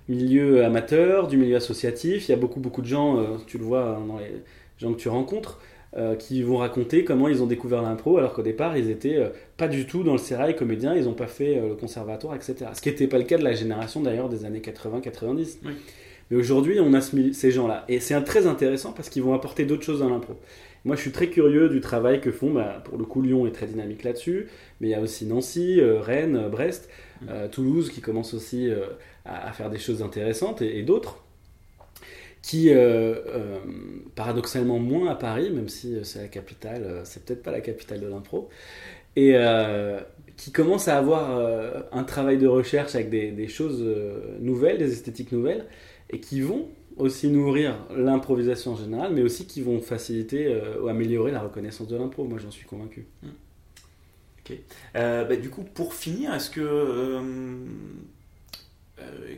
[0.09, 2.29] milieu amateur, du milieu associatif.
[2.29, 4.31] Il y a beaucoup, beaucoup de gens, tu le vois dans les
[4.79, 5.76] gens que tu rencontres, euh,
[6.19, 9.67] qui vont raconter comment ils ont découvert l'impro alors qu'au départ ils étaient euh, pas
[9.67, 12.67] du tout dans le sérail comédien, ils n'ont pas fait euh, le conservatoire, etc.
[12.75, 15.59] Ce qui n'était pas le cas de la génération d'ailleurs des années 80-90.
[16.31, 19.85] Mais aujourd'hui on a ces gens-là et c'est très intéressant parce qu'ils vont apporter d'autres
[19.85, 20.35] choses dans l'impro.
[20.85, 23.53] Moi je suis très curieux du travail que font, bah, pour le coup Lyon est
[23.53, 24.49] très dynamique là-dessus,
[24.81, 26.91] mais il y a aussi Nancy, Rennes, Brest,
[27.53, 28.71] Toulouse qui commence aussi
[29.25, 31.26] à, faire des choses intéressantes et d'autres
[32.47, 32.77] qui euh,
[33.27, 33.59] euh,
[34.15, 37.99] paradoxalement moins à Paris, même si euh, c'est la capitale, c'est peut-être pas la capitale
[37.99, 38.49] de l'impro,
[39.17, 39.35] et
[40.37, 41.41] qui commence à avoir
[41.91, 43.83] un travail de recherche avec des, choses
[44.41, 45.65] nouvelles, des esthétiques nouvelles,
[46.11, 46.69] et qui vont
[46.99, 51.97] aussi nourrir l'improvisation en général, mais aussi qui vont faciliter ou améliorer la reconnaissance de
[51.97, 52.25] l'impro.
[52.25, 53.07] Moi, j'en suis convaincu.
[53.23, 53.29] Mmh.
[54.41, 54.59] Ok.
[54.93, 57.19] Bah, du coup, pour finir, est-ce que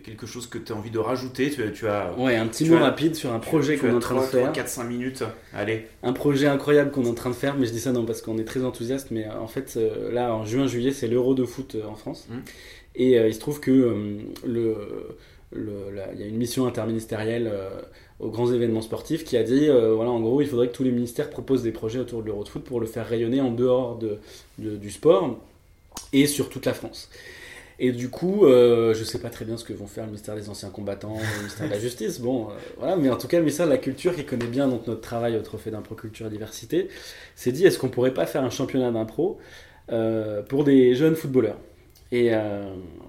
[0.04, 2.78] quelque chose que tu as envie de rajouter tu, tu as Ouais, un petit mot
[2.78, 4.52] rapide sur un projet qu'on est en train de faire.
[4.52, 5.86] 4-5 minutes, allez.
[6.02, 8.22] Un projet incroyable qu'on est en train de faire, mais je dis ça non parce
[8.22, 11.44] qu'on est très enthousiaste, mais euh, en fait, euh, là, en juin-juillet, c'est l'Euro de
[11.44, 12.26] foot en France.
[12.30, 12.36] Mmh.
[12.94, 13.70] Et il se trouve que
[14.44, 14.76] le,
[15.52, 17.52] il y a une mission interministérielle
[18.18, 20.90] aux grands événements sportifs qui a dit, voilà, en gros, il faudrait que tous les
[20.90, 23.98] ministères proposent des projets autour de l'Euro de foot pour le faire rayonner en dehors
[23.98, 24.18] de,
[24.58, 25.38] du sport
[26.12, 27.08] et sur toute la France.
[27.80, 30.34] Et du coup, euh, je sais pas très bien ce que vont faire le ministère
[30.34, 33.36] des Anciens Combattants, le ministère de la Justice, bon, euh, voilà, mais en tout cas,
[33.36, 36.26] le ministère de la Culture, qui connaît bien donc, notre travail au Trophée d'Impro Culture
[36.26, 36.88] et Diversité,
[37.36, 39.38] s'est dit est-ce qu'on pourrait pas faire un championnat d'impro
[39.92, 41.58] euh, pour des jeunes footballeurs?
[42.10, 42.32] Et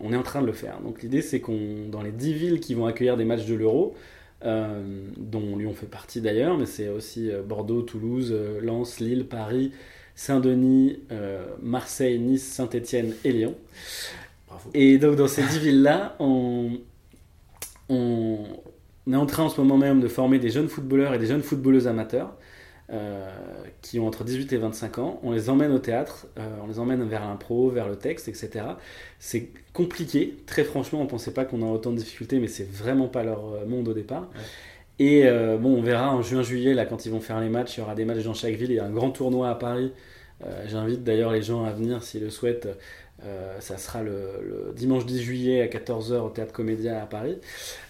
[0.02, 0.82] on est en train de le faire.
[0.82, 3.96] Donc l'idée, c'est qu'on, dans les 10 villes qui vont accueillir des matchs de l'Euro,
[4.44, 9.72] dont Lyon fait partie d'ailleurs, mais c'est aussi Bordeaux, Toulouse, Lens, Lille, Paris,
[10.16, 11.00] Saint-Denis,
[11.62, 13.56] Marseille, Nice, Saint-Étienne et Lyon.
[14.74, 16.80] Et donc dans ces dix villes-là, on,
[17.90, 18.46] on,
[19.12, 21.42] est en train en ce moment même de former des jeunes footballeurs et des jeunes
[21.42, 22.36] footballeuses amateurs
[22.92, 23.30] euh,
[23.82, 25.20] qui ont entre 18 et 25 ans.
[25.24, 28.66] On les emmène au théâtre, euh, on les emmène vers l'impro, vers le texte, etc.
[29.20, 32.70] C'est compliqué, très franchement, on ne pensait pas qu'on aurait autant de difficultés, mais c'est
[32.70, 34.28] vraiment pas leur euh, monde au départ.
[35.02, 35.24] Et
[35.62, 37.96] bon, on verra en juin-juillet, là, quand ils vont faire les matchs, il y aura
[37.96, 39.94] des matchs dans chaque ville, il y a un grand tournoi à Paris.
[40.68, 42.68] J'invite d'ailleurs les gens à venir s'ils le souhaitent
[43.26, 47.38] euh, ça sera le, dimanche 10 juillet à 14h au Théâtre Comédia à Paris.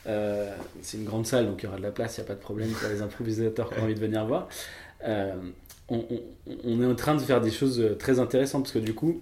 [0.07, 0.51] Euh,
[0.81, 2.35] c'est une grande salle, donc il y aura de la place, il n'y a pas
[2.35, 4.47] de problème pour les improvisateurs qui ont envie de venir voir.
[5.05, 5.35] Euh,
[5.89, 9.21] on, est en train de faire des choses très intéressantes parce que du coup,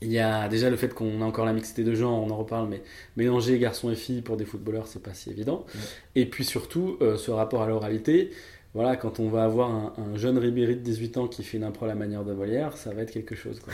[0.00, 2.36] il y a déjà le fait qu'on a encore la mixité de genre, on en
[2.36, 2.82] reparle, mais
[3.16, 5.66] mélanger garçons et filles pour des footballeurs, c'est pas si évident.
[6.14, 8.30] Et puis surtout, ce rapport à l'oralité.
[8.74, 11.86] Voilà, quand on va avoir un, jeune Ribéry de 18 ans qui fait une impro
[11.86, 13.58] à la manière de Molière, ça va être quelque chose.
[13.60, 13.72] Quoi.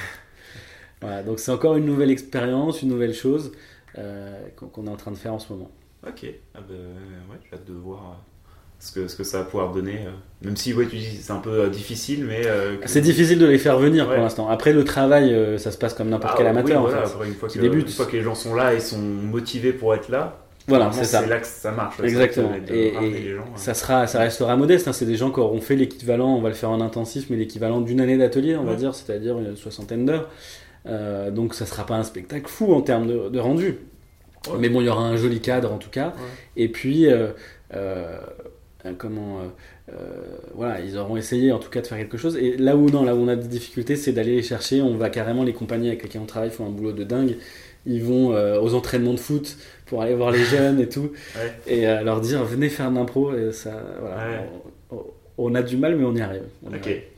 [1.02, 3.52] Voilà, donc c'est encore une nouvelle expérience, une nouvelle chose
[3.98, 5.70] euh, qu'on est en train de faire en ce moment.
[6.06, 6.74] Ok, ah ben,
[7.30, 10.00] ouais, j'ai hâte de voir euh, ce que, ce que ça va pouvoir donner.
[10.06, 10.10] Euh.
[10.44, 12.42] Même si ouais, tu dis c'est un peu difficile, mais.
[12.86, 14.48] C'est difficile de les faire venir pour l'instant.
[14.48, 16.82] Après, le travail, ça se passe comme n'importe ah quel amateur.
[16.82, 19.94] voilà, une, fois que, une fois que les gens sont là et sont motivés pour
[19.94, 20.38] être là,
[20.68, 21.20] voilà, c'est ça.
[21.20, 22.00] C'est là que ça marche.
[22.02, 22.52] Exactement.
[22.68, 23.42] et, hein.
[23.56, 24.86] ça sera, ça restera modeste.
[24.88, 24.92] Hein.
[24.92, 27.80] C'est des gens qui auront fait l'équivalent, on va le faire en intensif, mais l'équivalent
[27.80, 30.28] d'une année d'atelier, on va dire, c'est-à-dire une soixantaine d'heures.
[30.86, 33.78] Euh, donc ça sera pas un spectacle fou en termes de, rendu.
[34.58, 36.14] Mais bon, il y aura un joli cadre en tout cas.
[36.56, 37.28] Et puis, euh,
[37.74, 38.18] euh,
[38.98, 39.40] comment.
[40.54, 42.36] voilà, ils auront essayé en tout cas de faire quelque chose.
[42.36, 44.82] Et là où, non, là où on a des difficultés, c'est d'aller les chercher.
[44.82, 47.36] On va carrément, les compagnies avec lesquelles on travaille font un boulot de dingue.
[47.84, 48.28] Ils vont
[48.60, 49.56] aux entraînements de foot
[49.86, 51.12] pour aller voir les jeunes et tout.
[51.68, 53.32] Et leur dire venez faire de l'impro.
[53.36, 54.42] Et ça, voilà,
[55.38, 56.44] on, a du mal, mais on y arrive.
[56.66, 57.11] ok.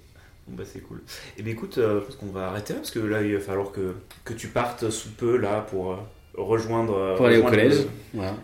[0.47, 0.99] Bon bah c'est cool.
[0.99, 1.01] Et
[1.39, 3.73] eh bien écoute, euh, je pense qu'on va arrêter parce que là il va falloir
[3.73, 5.97] que, que tu partes sous peu là pour euh,
[6.37, 6.97] rejoindre.
[6.97, 7.87] Euh, pour aller au collège.
[8.13, 8.35] voilà.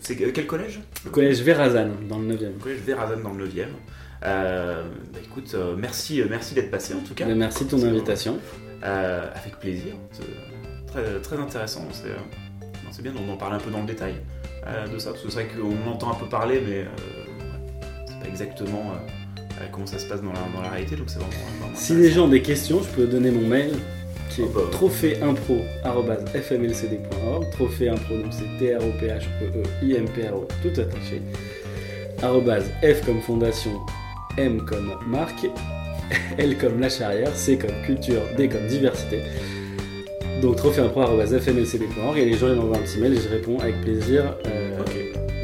[0.00, 0.80] c'est quel collège?
[1.04, 2.42] Le collège Vérazan dans le 9e.
[2.44, 3.66] Le collège Vérazan dans le 9e.
[4.22, 4.84] bah
[5.24, 7.26] écoute, merci, merci d'être passé en tout cas.
[7.26, 8.38] merci de ton invitation.
[8.82, 9.94] avec plaisir.
[10.86, 11.88] très, très intéressant.
[11.92, 12.14] C'est
[12.90, 14.14] euh, c'est bien d'en parler un peu dans le détail
[14.66, 16.86] euh, de ça, parce que c'est vrai qu'on entend un peu parler, mais euh,
[18.06, 19.19] c'est pas exactement euh, euh,
[19.72, 22.10] comment ça se passe dans la, dans la réalité, donc c'est vraiment, vraiment Si les
[22.10, 23.70] gens ont des questions, je peux donner mon mail
[24.30, 24.62] qui est Oh bah.
[24.70, 27.50] trophéimpro.fmlcd.org.
[27.52, 31.20] Trophéimpro, donc c'est T-R-O-P-H-E-E-I-M-P-R-O, tout attaché.
[32.22, 33.72] Arrobase F comme fondation,
[34.36, 35.46] M comme marque,
[36.38, 39.22] L comme la charrière, C comme culture, D comme diversité.
[40.42, 44.34] Donc trophéimpro.fmlcd.org et les gens ils m'envoient un petit mail et je réponds avec plaisir
[44.46, 44.78] euh,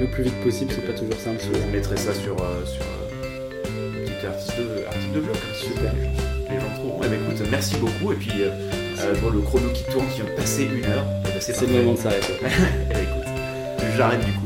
[0.00, 1.38] le plus vite possible, c'est pas toujours simple.
[1.40, 2.82] Je mettrai ça sur, euh, sur
[5.20, 5.92] de, ça, Super.
[5.94, 6.10] Les gens,
[6.50, 7.00] les gens trouveront.
[7.04, 8.12] Eh ben, écoute, merci beaucoup.
[8.12, 8.50] Et puis, euh,
[9.00, 11.04] euh, vois le chrono qui tourne, qui vient de passer une heure.
[11.24, 12.34] Eh ben, c'est le moment de s'arrêter.
[12.42, 14.45] Eh ben, écoute, j'arrête du coup.